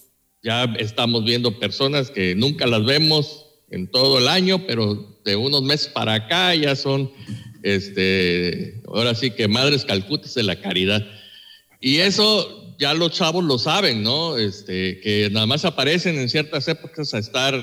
ya 0.42 0.63
estamos 0.80 1.24
viendo 1.26 1.60
personas 1.60 2.10
que 2.10 2.34
nunca 2.36 2.65
las 2.68 2.86
vemos 2.86 3.46
en 3.70 3.88
todo 3.88 4.20
el 4.20 4.28
año, 4.28 4.65
pero 4.65 5.20
de 5.26 5.36
unos 5.36 5.62
meses 5.62 5.88
para 5.88 6.13
acá 6.13 6.56
ya 6.56 6.76
son, 6.76 7.12
este, 7.76 8.82
ahora 8.88 9.14
sí 9.14 9.32
que 9.32 9.48
madres 9.48 9.84
calcutas 9.84 10.34
de 10.34 10.44
la 10.44 10.62
caridad. 10.62 11.06
Y 11.82 11.98
eso 11.98 12.76
ya 12.80 12.94
los 12.94 13.12
chavos 13.12 13.44
lo 13.44 13.58
saben, 13.58 14.04
¿no? 14.04 14.38
Este, 14.38 15.00
que 15.02 15.30
nada 15.32 15.46
más 15.46 15.66
aparecen 15.66 16.18
en 16.18 16.30
ciertas 16.30 16.68
épocas 16.68 17.14
a 17.14 17.18
estar 17.18 17.54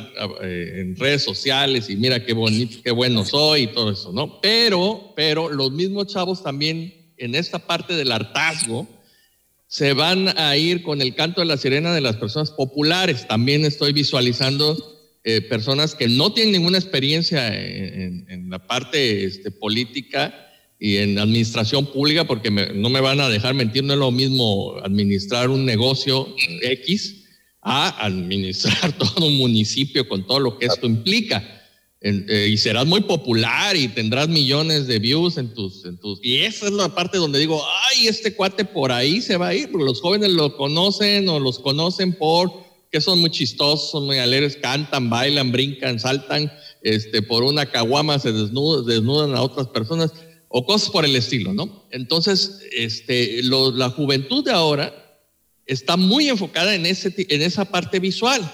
eh, 0.42 0.80
en 0.80 0.96
redes 0.96 1.22
sociales 1.22 1.88
y 1.88 1.96
mira 1.96 2.24
qué 2.24 2.32
bonito, 2.32 2.78
qué 2.82 2.90
bueno 2.90 3.24
soy 3.24 3.62
y 3.62 3.66
todo 3.68 3.92
eso, 3.92 4.12
¿no? 4.12 4.40
Pero, 4.40 5.12
pero 5.16 5.48
los 5.48 5.70
mismos 5.72 6.08
chavos 6.08 6.42
también 6.42 6.92
en 7.16 7.34
esta 7.34 7.60
parte 7.60 7.94
del 7.94 8.12
hartazgo 8.12 8.88
se 9.66 9.92
van 9.92 10.38
a 10.38 10.56
ir 10.56 10.82
con 10.82 11.00
el 11.00 11.14
canto 11.14 11.40
de 11.40 11.46
la 11.46 11.56
sirena 11.56 11.94
de 11.94 12.00
las 12.00 12.16
personas 12.16 12.50
populares. 12.50 13.26
También 13.26 13.64
estoy 13.64 13.92
visualizando 13.92 14.93
eh, 15.26 15.40
personas 15.40 15.94
que 15.94 16.06
no 16.06 16.34
tienen 16.34 16.52
ninguna 16.52 16.76
experiencia 16.76 17.48
en, 17.56 18.50
la 18.50 18.66
parte 18.66 19.24
este, 19.24 19.50
política 19.50 20.34
y 20.78 20.96
en 20.96 21.18
administración 21.18 21.86
pública, 21.86 22.26
porque 22.26 22.50
no 22.50 22.90
me 22.90 23.00
van 23.00 23.20
a 23.20 23.30
dejar 23.30 23.54
mentir, 23.54 23.84
no 23.84 23.94
es 23.94 23.98
lo 23.98 24.10
mismo 24.10 24.76
administrar 24.84 25.48
un 25.48 25.64
negocio 25.64 26.28
X 26.60 27.24
a 27.62 28.04
administrar 28.04 28.92
todo 28.98 29.26
un 29.26 29.38
municipio 29.38 30.06
con 30.06 30.26
todo 30.26 30.40
lo 30.40 30.58
que 30.58 30.66
esto 30.66 30.86
implica. 30.86 31.42
Eh, 32.02 32.48
y 32.50 32.58
serás 32.58 32.84
muy 32.84 33.00
popular 33.00 33.76
y 33.76 33.88
tendrás 33.88 34.28
millones 34.28 34.86
de 34.86 34.98
views 34.98 35.38
en 35.38 35.54
tus, 35.54 35.86
en 35.86 35.98
tus... 35.98 36.20
Y 36.22 36.36
esa 36.36 36.66
es 36.66 36.72
la 36.72 36.94
parte 36.94 37.16
donde 37.16 37.38
digo, 37.38 37.64
ay, 37.88 38.08
este 38.08 38.34
cuate 38.34 38.66
por 38.66 38.92
ahí 38.92 39.22
se 39.22 39.38
va 39.38 39.48
a 39.48 39.54
ir, 39.54 39.70
porque 39.70 39.86
los 39.86 40.02
jóvenes 40.02 40.32
lo 40.32 40.54
conocen 40.54 41.26
o 41.30 41.40
los 41.40 41.58
conocen 41.60 42.12
por 42.12 42.63
que 42.94 43.00
son 43.00 43.18
muy 43.18 43.30
chistosos, 43.30 43.90
son 43.90 44.06
muy 44.06 44.18
alegres, 44.18 44.54
cantan, 44.54 45.10
bailan, 45.10 45.50
brincan, 45.50 45.98
saltan, 45.98 46.52
este, 46.80 47.22
por 47.22 47.42
una 47.42 47.66
caguama 47.66 48.20
se 48.20 48.30
desnudan, 48.30 48.86
desnudan 48.86 49.34
a 49.34 49.42
otras 49.42 49.66
personas 49.66 50.12
o 50.46 50.64
cosas 50.64 50.90
por 50.90 51.04
el 51.04 51.16
estilo, 51.16 51.52
¿no? 51.52 51.86
Entonces, 51.90 52.60
este, 52.70 53.42
la 53.42 53.90
juventud 53.90 54.44
de 54.44 54.52
ahora 54.52 54.94
está 55.66 55.96
muy 55.96 56.28
enfocada 56.28 56.72
en, 56.72 56.86
ese, 56.86 57.12
en 57.16 57.42
esa 57.42 57.64
parte 57.64 57.98
visual. 57.98 58.48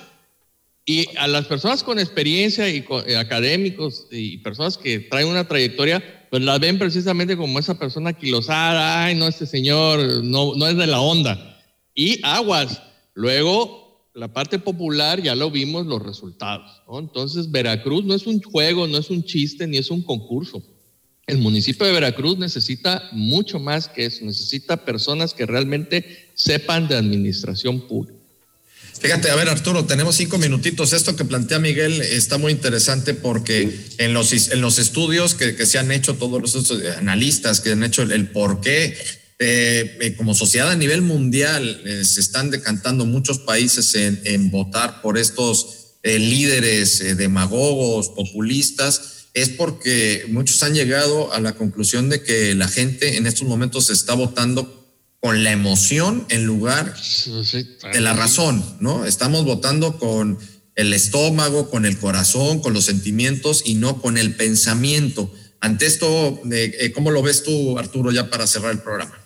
Y 0.87 1.07
a 1.19 1.29
las 1.29 1.45
personas 1.45 1.83
con 1.83 1.99
experiencia 1.99 2.67
y 2.71 2.83
eh, 3.07 3.17
académicos 3.17 4.07
y 4.11 4.39
personas 4.39 4.79
que 4.79 5.01
traen 5.01 5.29
una 5.29 5.47
trayectoria, 5.47 6.03
pues 6.31 6.43
las 6.43 6.59
ven 6.61 6.79
precisamente 6.79 7.37
como 7.37 7.59
esa 7.59 7.79
persona 7.79 8.15
quilosada, 8.15 9.05
ay, 9.05 9.17
no, 9.17 9.29
este 9.29 9.45
señor 9.45 10.25
no, 10.25 10.55
no 10.55 10.67
es 10.67 10.79
de 10.79 10.87
la 10.87 11.03
onda. 11.03 11.61
Y 11.95 12.21
aguas. 12.23 12.81
Luego 13.13 13.90
la 14.21 14.29
parte 14.29 14.59
popular 14.59 15.23
ya 15.23 15.35
lo 15.35 15.51
vimos 15.51 15.87
los 15.87 16.03
resultados. 16.03 16.83
Entonces, 16.93 17.51
Veracruz 17.51 18.05
no 18.05 18.15
es 18.15 18.27
un 18.27 18.43
juego, 18.43 18.87
no 18.87 18.99
es 18.99 19.09
un 19.09 19.25
chiste, 19.25 19.67
ni 19.67 19.79
es 19.79 19.91
un 19.91 20.03
concurso. 20.03 20.63
El 21.27 21.39
municipio 21.39 21.87
de 21.87 21.93
Veracruz 21.93 22.37
necesita 22.37 23.09
mucho 23.13 23.59
más 23.59 23.89
que 23.89 24.05
eso, 24.05 24.23
necesita 24.27 24.85
personas 24.85 25.33
que 25.33 25.47
realmente 25.47 26.29
sepan 26.35 26.87
de 26.87 26.97
administración 26.97 27.81
pública. 27.81 28.19
Fíjate, 29.01 29.31
a 29.31 29.37
ver 29.37 29.49
Arturo, 29.49 29.87
tenemos 29.87 30.17
cinco 30.17 30.37
minutitos. 30.37 30.93
Esto 30.93 31.17
que 31.17 31.25
plantea 31.25 31.59
Miguel 31.59 32.03
está 32.03 32.37
muy 32.37 32.53
interesante 32.53 33.15
porque 33.15 33.75
en 33.97 34.13
los, 34.13 34.51
en 34.51 34.61
los 34.61 34.79
estudios 34.79 35.35
que, 35.35 35.65
se 35.65 35.79
han 35.79 35.91
hecho, 35.93 36.17
todos 36.17 36.43
los 36.43 36.71
analistas 36.99 37.61
que 37.61 37.73
han 37.73 37.85
hecho 37.85 38.03
el 38.03 38.29
por 38.29 38.61
qué 38.61 38.99
eh, 39.43 39.97
eh, 40.03 40.17
como 40.17 40.35
sociedad 40.35 40.71
a 40.71 40.77
nivel 40.77 41.01
mundial 41.01 41.81
eh, 41.87 42.05
se 42.05 42.21
están 42.21 42.51
decantando 42.51 43.07
muchos 43.07 43.39
países 43.39 43.95
en, 43.95 44.51
votar 44.51 45.01
por 45.01 45.17
estos 45.17 45.95
líderes 46.03 47.17
demagogos, 47.17 48.11
populistas, 48.11 49.29
es 49.33 49.49
porque 49.49 50.27
muchos 50.29 50.63
han 50.63 50.75
llegado 50.75 51.33
a 51.33 51.41
la 51.41 51.55
conclusión 51.55 52.11
de 52.11 52.23
que 52.23 52.55
la 52.55 52.69
gente 52.69 53.17
en 53.17 53.27
estos 53.27 53.49
momentos 53.49 53.89
está 53.89 54.13
votando 54.13 54.93
con 55.21 55.43
la 55.43 55.53
emoción 55.53 56.27
en 56.29 56.45
lugar 56.45 56.95
de 57.93 58.01
la 58.01 58.13
razón, 58.13 58.63
¿no? 58.81 59.07
Estamos 59.07 59.45
votando 59.45 59.99
con 59.99 60.39
el 60.75 60.93
estómago, 60.93 61.71
con 61.71 61.87
el 61.87 61.99
corazón, 61.99 62.61
con 62.61 62.75
los 62.75 62.85
sentimientos 62.85 63.63
y 63.65 63.75
no 63.75 64.01
con 64.03 64.19
el 64.19 64.35
pensamiento. 64.37 65.33
Ante 65.61 65.87
esto, 65.87 66.43
¿cómo 66.95 67.11
lo 67.11 67.23
ves 67.23 67.43
tú, 67.43 67.79
Arturo, 67.79 68.11
ya 68.11 68.31
para 68.31 68.47
cerrar 68.47 68.73
el 68.73 68.81
programa? 68.81 69.21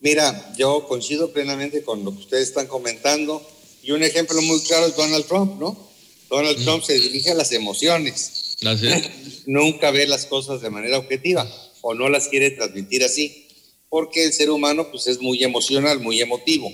Mira, 0.00 0.54
yo 0.56 0.86
coincido 0.86 1.32
plenamente 1.32 1.82
con 1.82 2.04
lo 2.04 2.12
que 2.12 2.20
ustedes 2.20 2.48
están 2.48 2.66
comentando 2.66 3.46
y 3.82 3.92
un 3.92 4.02
ejemplo 4.02 4.40
muy 4.42 4.60
claro 4.60 4.86
es 4.86 4.96
Donald 4.96 5.26
Trump, 5.26 5.58
¿no? 5.58 5.90
Donald 6.28 6.62
Trump 6.62 6.82
se 6.82 6.98
dirige 6.98 7.30
a 7.30 7.34
las 7.34 7.52
emociones. 7.52 8.56
Nunca 9.46 9.90
ve 9.90 10.06
las 10.06 10.26
cosas 10.26 10.60
de 10.60 10.70
manera 10.70 10.98
objetiva 10.98 11.50
o 11.80 11.94
no 11.94 12.08
las 12.08 12.28
quiere 12.28 12.50
transmitir 12.50 13.04
así, 13.04 13.46
porque 13.88 14.24
el 14.24 14.32
ser 14.32 14.50
humano 14.50 14.90
pues 14.90 15.06
es 15.06 15.20
muy 15.20 15.42
emocional, 15.44 16.00
muy 16.00 16.20
emotivo. 16.20 16.70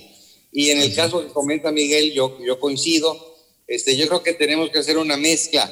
Y 0.51 0.71
en 0.71 0.81
el 0.81 0.95
caso 0.95 1.23
que 1.23 1.33
comenta 1.33 1.71
Miguel, 1.71 2.13
yo, 2.13 2.39
yo 2.45 2.59
coincido, 2.59 3.37
este, 3.67 3.97
yo 3.97 4.09
creo 4.09 4.23
que 4.23 4.35
tenemos 4.35 4.71
que 4.71 4.79
hacer 4.79 4.99
una 4.99 5.17
mezcla 5.17 5.71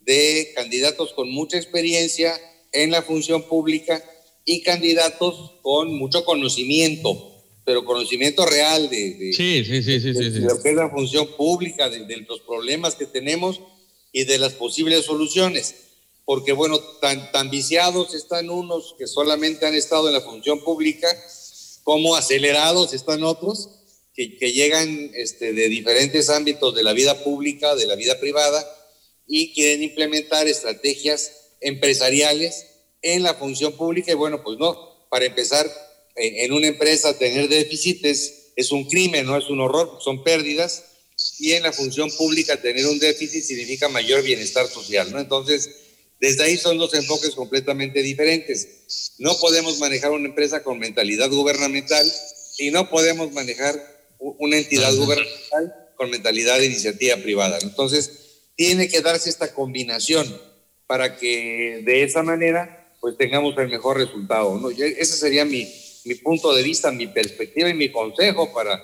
de 0.00 0.52
candidatos 0.54 1.12
con 1.12 1.30
mucha 1.30 1.56
experiencia 1.56 2.38
en 2.72 2.90
la 2.90 3.02
función 3.02 3.42
pública 3.44 4.04
y 4.50 4.62
candidatos 4.62 5.52
con 5.62 5.94
mucho 5.94 6.24
conocimiento, 6.24 7.36
pero 7.64 7.84
conocimiento 7.84 8.44
real 8.44 8.90
de, 8.90 9.32
sí, 9.32 9.64
sí, 9.64 9.80
sí, 9.80 10.00
sí, 10.00 10.12
de, 10.12 10.40
lo 10.40 10.60
que 10.60 10.70
es 10.70 10.74
la 10.74 10.90
función 10.90 11.28
pública, 11.36 11.88
de, 11.88 12.16
los 12.28 12.40
problemas 12.40 12.96
que 12.96 13.06
tenemos 13.06 13.60
y 14.10 14.24
de 14.24 14.38
las 14.38 14.54
posibles 14.54 15.04
soluciones. 15.04 15.76
Porque, 16.24 16.52
bueno, 16.52 16.80
tan, 17.00 17.30
tan 17.30 17.48
viciados 17.48 18.12
están 18.12 18.50
unos 18.50 18.96
que 18.98 19.06
solamente 19.06 19.66
han 19.66 19.76
estado 19.76 20.08
en 20.08 20.14
la 20.14 20.20
función 20.20 20.64
pública, 20.64 21.06
como 21.84 22.16
acelerados 22.16 22.92
están 22.92 23.22
otros 23.22 23.68
que, 24.14 24.36
que 24.36 24.52
llegan 24.52 25.12
este, 25.14 25.52
de 25.52 25.68
diferentes 25.68 26.28
ámbitos 26.28 26.74
de 26.74 26.82
la 26.82 26.92
vida 26.92 27.22
pública, 27.22 27.76
de 27.76 27.86
la 27.86 27.94
vida 27.94 28.18
privada, 28.18 28.66
y 29.28 29.52
quieren 29.52 29.84
implementar 29.84 30.48
estrategias 30.48 31.30
empresariales 31.60 32.66
en 33.02 33.22
la 33.22 33.34
función 33.34 33.72
pública. 33.72 34.12
Y 34.12 34.14
bueno, 34.14 34.42
pues 34.42 34.58
no, 34.58 35.06
para 35.08 35.24
empezar, 35.24 35.70
en, 36.16 36.52
una 36.52 36.68
empresa 36.68 37.16
tener 37.16 37.48
déficits 37.48 38.52
es 38.56 38.72
un 38.72 38.88
crimen, 38.88 39.26
no 39.26 39.36
es 39.36 39.48
un 39.48 39.60
horror, 39.60 39.98
son 40.02 40.22
pérdidas. 40.22 40.84
Y 41.38 41.52
en 41.52 41.62
la 41.62 41.72
función 41.72 42.10
pública 42.16 42.60
tener 42.60 42.86
un 42.86 42.98
déficit 42.98 43.44
significa 43.44 43.88
mayor 43.88 44.22
bienestar 44.22 44.66
social, 44.68 45.12
¿no? 45.12 45.20
Entonces, 45.20 45.68
desde 46.18 46.44
ahí 46.44 46.56
son 46.56 46.78
dos 46.78 46.94
enfoques 46.94 47.34
completamente 47.34 48.02
diferentes. 48.02 49.14
No 49.18 49.38
podemos 49.38 49.78
manejar 49.78 50.12
una 50.12 50.28
empresa 50.28 50.62
con 50.62 50.78
mentalidad 50.78 51.30
gubernamental 51.30 52.10
y 52.58 52.70
no 52.70 52.88
podemos 52.88 53.32
manejar 53.32 53.74
una 54.18 54.58
entidad 54.58 54.94
gubernamental 54.94 55.74
con 55.96 56.10
mentalidad 56.10 56.58
de 56.58 56.66
iniciativa 56.66 57.16
privada. 57.16 57.58
Entonces, 57.62 58.10
tiene 58.54 58.88
que 58.88 59.00
darse 59.00 59.30
esta 59.30 59.54
combinación 59.54 60.40
para 60.86 61.16
que 61.16 61.82
de 61.84 62.02
esa 62.02 62.22
manera 62.22 62.79
pues 63.00 63.16
tengamos 63.16 63.56
el 63.56 63.68
mejor 63.68 63.96
resultado. 63.96 64.58
¿no? 64.58 64.70
Ese 64.70 65.16
sería 65.16 65.44
mi, 65.44 65.66
mi 66.04 66.14
punto 66.16 66.54
de 66.54 66.62
vista, 66.62 66.90
mi 66.92 67.06
perspectiva 67.06 67.68
y 67.68 67.74
mi 67.74 67.90
consejo 67.90 68.52
para, 68.52 68.80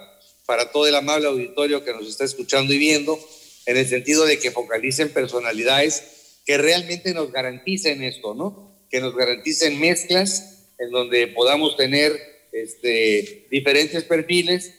para 0.46 0.70
todo 0.72 0.86
el 0.86 0.94
amable 0.94 1.28
auditorio 1.28 1.84
que 1.84 1.92
nos 1.92 2.08
está 2.08 2.24
escuchando 2.24 2.72
y 2.72 2.78
viendo, 2.78 3.18
en 3.66 3.76
el 3.76 3.86
sentido 3.86 4.24
de 4.24 4.38
que 4.38 4.52
focalicen 4.52 5.10
personalidades 5.10 6.40
que 6.44 6.56
realmente 6.56 7.12
nos 7.12 7.32
garanticen 7.32 8.02
esto, 8.02 8.34
¿no? 8.34 8.86
Que 8.88 9.00
nos 9.00 9.16
garanticen 9.16 9.78
mezclas 9.80 10.70
en 10.78 10.90
donde 10.90 11.26
podamos 11.28 11.76
tener 11.76 12.16
este, 12.52 13.48
diferentes 13.50 14.04
perfiles, 14.04 14.72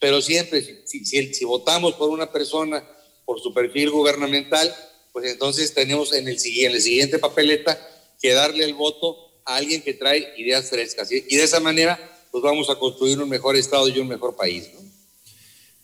pero 0.00 0.20
siempre, 0.20 0.62
si, 0.62 1.04
si, 1.04 1.32
si, 1.32 1.44
votamos 1.44 1.94
por 1.94 2.10
una 2.10 2.32
persona 2.32 2.84
por 3.24 3.40
su 3.40 3.54
perfil 3.54 3.90
gubernamental, 3.90 4.74
pues 5.12 5.30
entonces 5.30 5.72
tenemos 5.72 6.12
en 6.12 6.26
el, 6.26 6.36
en 6.36 6.72
el 6.72 6.82
siguiente 6.82 7.20
papeleta 7.20 7.78
que 8.22 8.32
darle 8.32 8.64
el 8.64 8.74
voto 8.74 9.16
a 9.44 9.56
alguien 9.56 9.82
que 9.82 9.94
trae 9.94 10.32
ideas 10.38 10.70
frescas. 10.70 11.10
Y 11.10 11.36
de 11.36 11.42
esa 11.42 11.60
manera, 11.60 11.98
pues 12.30 12.42
vamos 12.42 12.70
a 12.70 12.76
construir 12.76 13.18
un 13.18 13.28
mejor 13.28 13.56
Estado 13.56 13.88
y 13.88 13.98
un 13.98 14.08
mejor 14.08 14.36
país. 14.36 14.70
¿no? 14.72 14.82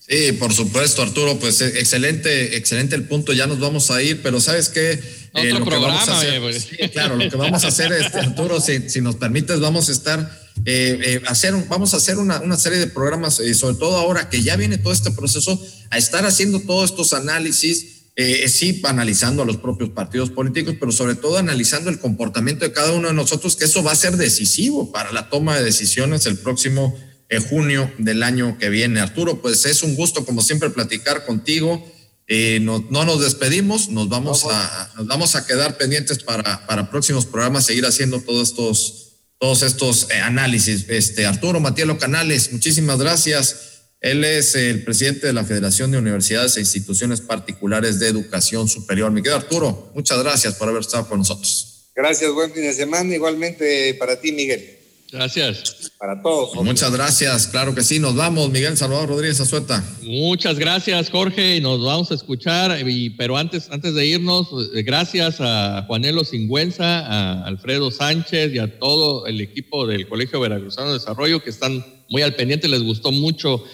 Sí, 0.08 0.32
por 0.32 0.54
supuesto, 0.54 1.02
Arturo, 1.02 1.38
pues 1.38 1.60
eh, 1.60 1.66
excelente, 1.76 2.56
excelente 2.56 2.96
el 2.96 3.06
punto, 3.06 3.34
ya 3.34 3.46
nos 3.46 3.60
vamos 3.60 3.90
a 3.90 4.00
ir, 4.00 4.22
pero 4.22 4.40
¿sabes 4.40 4.70
qué? 4.70 4.92
Eh, 5.34 5.52
lo 5.52 5.62
programa, 5.62 6.02
que 6.02 6.06
vamos 6.06 6.08
a 6.08 6.18
hacer, 6.18 6.40
pues. 6.40 6.68
claro, 6.92 7.16
lo 7.16 7.28
que 7.30 7.36
vamos 7.36 7.62
a 7.62 7.68
hacer, 7.68 7.92
este, 7.92 8.18
Arturo, 8.18 8.58
si, 8.58 8.88
si, 8.88 9.02
nos 9.02 9.16
permites, 9.16 9.60
vamos 9.60 9.90
a 9.90 9.92
estar, 9.92 10.40
eh, 10.64 11.20
hacer, 11.26 11.52
vamos 11.68 11.92
a 11.92 11.98
hacer 11.98 12.16
una, 12.16 12.40
una 12.40 12.56
serie 12.56 12.78
de 12.78 12.86
programas, 12.86 13.38
y 13.40 13.52
sobre 13.52 13.76
todo 13.76 13.96
ahora 13.96 14.30
que 14.30 14.42
ya 14.42 14.56
viene 14.56 14.78
todo 14.78 14.94
este 14.94 15.10
proceso, 15.10 15.62
a 15.90 15.98
estar 15.98 16.24
haciendo 16.24 16.60
todos 16.60 16.90
estos 16.90 17.12
análisis, 17.12 17.97
eh, 18.20 18.48
sí 18.48 18.82
analizando 18.82 19.44
a 19.44 19.46
los 19.46 19.58
propios 19.58 19.90
partidos 19.90 20.30
políticos, 20.30 20.74
pero 20.80 20.90
sobre 20.90 21.14
todo 21.14 21.38
analizando 21.38 21.88
el 21.88 22.00
comportamiento 22.00 22.64
de 22.64 22.72
cada 22.72 22.90
uno 22.90 23.06
de 23.06 23.14
nosotros, 23.14 23.54
que 23.54 23.66
eso 23.66 23.84
va 23.84 23.92
a 23.92 23.94
ser 23.94 24.16
decisivo 24.16 24.90
para 24.90 25.12
la 25.12 25.30
toma 25.30 25.56
de 25.56 25.62
decisiones 25.62 26.26
el 26.26 26.36
próximo 26.36 26.98
eh, 27.28 27.38
junio 27.38 27.88
del 27.96 28.24
año 28.24 28.58
que 28.58 28.70
viene. 28.70 28.98
Arturo, 28.98 29.40
pues 29.40 29.64
es 29.66 29.84
un 29.84 29.94
gusto, 29.94 30.26
como 30.26 30.42
siempre, 30.42 30.68
platicar 30.70 31.26
contigo. 31.26 31.80
Eh, 32.26 32.58
no, 32.60 32.84
no, 32.90 33.04
nos 33.04 33.20
despedimos, 33.20 33.88
nos 33.88 34.08
vamos, 34.08 34.46
a, 34.50 34.92
nos 34.96 35.06
vamos 35.06 35.36
a 35.36 35.46
quedar 35.46 35.78
pendientes 35.78 36.18
para, 36.18 36.66
para 36.66 36.90
próximos 36.90 37.24
programas, 37.24 37.66
seguir 37.66 37.86
haciendo 37.86 38.20
todos 38.20 38.48
estos, 38.48 39.12
todos 39.38 39.62
estos 39.62 40.08
análisis. 40.24 40.86
Este, 40.88 41.24
Arturo 41.24 41.60
Matielo 41.60 41.98
Canales, 41.98 42.52
muchísimas 42.52 42.98
gracias. 42.98 43.77
Él 44.00 44.24
es 44.24 44.54
el 44.54 44.84
presidente 44.84 45.26
de 45.26 45.32
la 45.32 45.44
Federación 45.44 45.90
de 45.90 45.98
Universidades 45.98 46.56
e 46.56 46.60
Instituciones 46.60 47.20
Particulares 47.20 47.98
de 47.98 48.06
Educación 48.06 48.68
Superior. 48.68 49.10
Mi 49.10 49.22
querido 49.22 49.38
Arturo, 49.38 49.90
muchas 49.94 50.22
gracias 50.22 50.54
por 50.54 50.68
haber 50.68 50.82
estado 50.82 51.08
con 51.08 51.18
nosotros. 51.18 51.90
Gracias, 51.96 52.32
buen 52.32 52.52
fin 52.52 52.62
de 52.62 52.74
semana. 52.74 53.12
Igualmente 53.12 53.94
para 53.94 54.20
ti, 54.20 54.30
Miguel. 54.30 54.78
Gracias. 55.10 55.90
Para 55.98 56.22
todos. 56.22 56.54
muchas 56.62 56.92
gracias, 56.92 57.48
claro 57.48 57.74
que 57.74 57.82
sí. 57.82 57.98
Nos 57.98 58.14
vamos, 58.14 58.50
Miguel 58.50 58.76
Salvador 58.76 59.08
Rodríguez 59.08 59.40
Azueta. 59.40 59.82
Muchas 60.02 60.58
gracias, 60.60 61.10
Jorge, 61.10 61.56
y 61.56 61.60
nos 61.60 61.82
vamos 61.82 62.12
a 62.12 62.14
escuchar. 62.14 62.78
Y, 62.86 63.10
pero 63.10 63.36
antes, 63.36 63.68
antes 63.70 63.94
de 63.94 64.06
irnos, 64.06 64.48
gracias 64.84 65.38
a 65.40 65.84
Juanelo 65.88 66.24
Singüenza, 66.24 67.00
a 67.00 67.44
Alfredo 67.46 67.90
Sánchez 67.90 68.54
y 68.54 68.58
a 68.58 68.78
todo 68.78 69.26
el 69.26 69.40
equipo 69.40 69.88
del 69.88 70.06
Colegio 70.06 70.38
Veracruzano 70.38 70.88
de 70.88 70.98
Desarrollo 70.98 71.42
que 71.42 71.50
están 71.50 71.84
muy 72.10 72.22
al 72.22 72.36
pendiente. 72.36 72.68
Les 72.68 72.82
gustó 72.82 73.10
mucho 73.10 73.64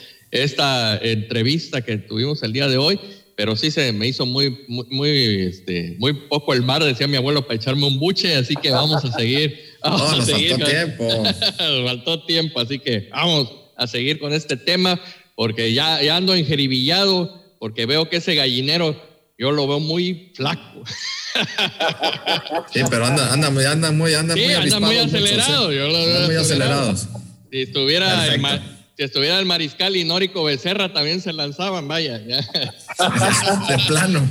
esta 0.42 0.97
entrevista 0.97 1.83
que 1.83 1.99
tuvimos 1.99 2.42
el 2.42 2.53
día 2.53 2.66
de 2.68 2.77
hoy, 2.77 2.99
pero 3.37 3.57
sí 3.57 3.70
se 3.70 3.92
me 3.92 4.07
hizo 4.07 4.27
muy, 4.27 4.64
muy, 4.68 5.11
este, 5.47 5.97
muy 5.99 6.12
poco 6.12 6.53
el 6.55 6.62
mar, 6.62 6.83
decía 6.83 7.07
mi 7.07 7.16
abuelo, 7.16 7.47
para 7.47 7.57
echarme 7.57 7.87
un 7.87 7.99
buche, 7.99 8.35
así 8.35 8.55
que 8.57 8.70
vamos 8.70 9.05
a 9.05 9.12
seguir. 9.12 9.75
Vamos 9.85 10.18
a 10.18 10.23
seguir 10.25 10.53
faltó 10.53 10.66
tiempo. 10.66 11.25
faltó 11.85 12.25
tiempo, 12.25 12.61
así 12.61 12.79
que 12.79 13.11
vamos 13.12 13.53
a 13.77 13.87
seguir 13.87 14.18
con 14.18 14.33
este 14.33 14.57
tema, 14.57 14.99
porque 15.35 15.75
ya, 15.75 16.01
ya 16.03 16.16
ando 16.16 16.35
enjeribillado, 16.35 17.38
porque 17.59 17.85
veo 17.85 18.09
que 18.09 18.16
ese 18.16 18.35
gallinero, 18.35 18.99
yo 19.37 19.53
lo 19.53 19.68
veo 19.68 19.81
muy 19.81 20.33
flaco. 20.35 20.85
Sí, 22.73 22.81
pero 22.88 23.05
anda, 23.05 23.33
anda, 23.33 23.49
anda 23.49 23.90
muy, 23.90 24.14
anda 24.14 24.37
muy, 24.37 24.53
anda 24.55 24.81
muy 24.81 24.97
acelerado. 24.97 25.73
Yo 25.73 25.88
lo 25.88 26.07
veo 26.07 26.27
muy 26.27 26.37
acelerados. 26.37 27.09
Si 27.51 27.62
estuviera 27.62 28.25
si 28.97 29.03
estuviera 29.03 29.41
el 29.41 29.47
mariscal 29.47 29.97
y 29.97 30.05
Nórico 30.05 30.45
Becerra 30.45 30.93
también 30.93 31.21
se 31.21 31.33
lanzaban, 31.33 31.89
vaya. 31.89 32.19
De 32.19 33.79
plano. 33.89 34.31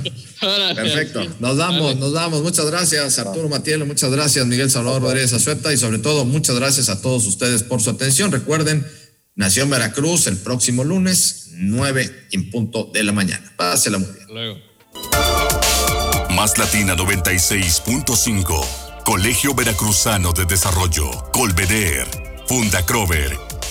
Perfecto. 0.74 1.26
Nos 1.38 1.58
damos, 1.58 1.96
nos 1.96 2.12
damos. 2.12 2.42
Muchas 2.42 2.64
gracias, 2.66 3.18
Arturo 3.18 3.50
Matielo. 3.50 3.84
Muchas 3.84 4.10
gracias, 4.10 4.46
Miguel 4.46 4.70
Salvador 4.70 5.02
Rodríguez 5.02 5.34
Azueta. 5.34 5.70
Y 5.72 5.76
sobre 5.76 5.98
todo, 5.98 6.24
muchas 6.24 6.56
gracias 6.56 6.88
a 6.88 7.02
todos 7.02 7.26
ustedes 7.26 7.62
por 7.62 7.82
su 7.82 7.90
atención. 7.90 8.32
Recuerden, 8.32 8.86
Nación 9.34 9.68
Veracruz 9.68 10.26
el 10.28 10.38
próximo 10.38 10.82
lunes, 10.82 11.50
9 11.52 12.28
en 12.32 12.50
punto 12.50 12.90
de 12.92 13.04
la 13.04 13.12
mañana. 13.12 13.52
Pásela 13.56 13.98
muy 13.98 14.08
bien. 14.12 14.26
Luego. 14.28 14.58
Más 16.30 16.56
Latina 16.56 16.96
96.5. 16.96 18.64
Colegio 19.04 19.54
Veracruzano 19.54 20.32
de 20.32 20.46
Desarrollo. 20.46 21.10
Colveder. 21.32 22.06
Funda 22.46 22.84
Crover 22.84 23.53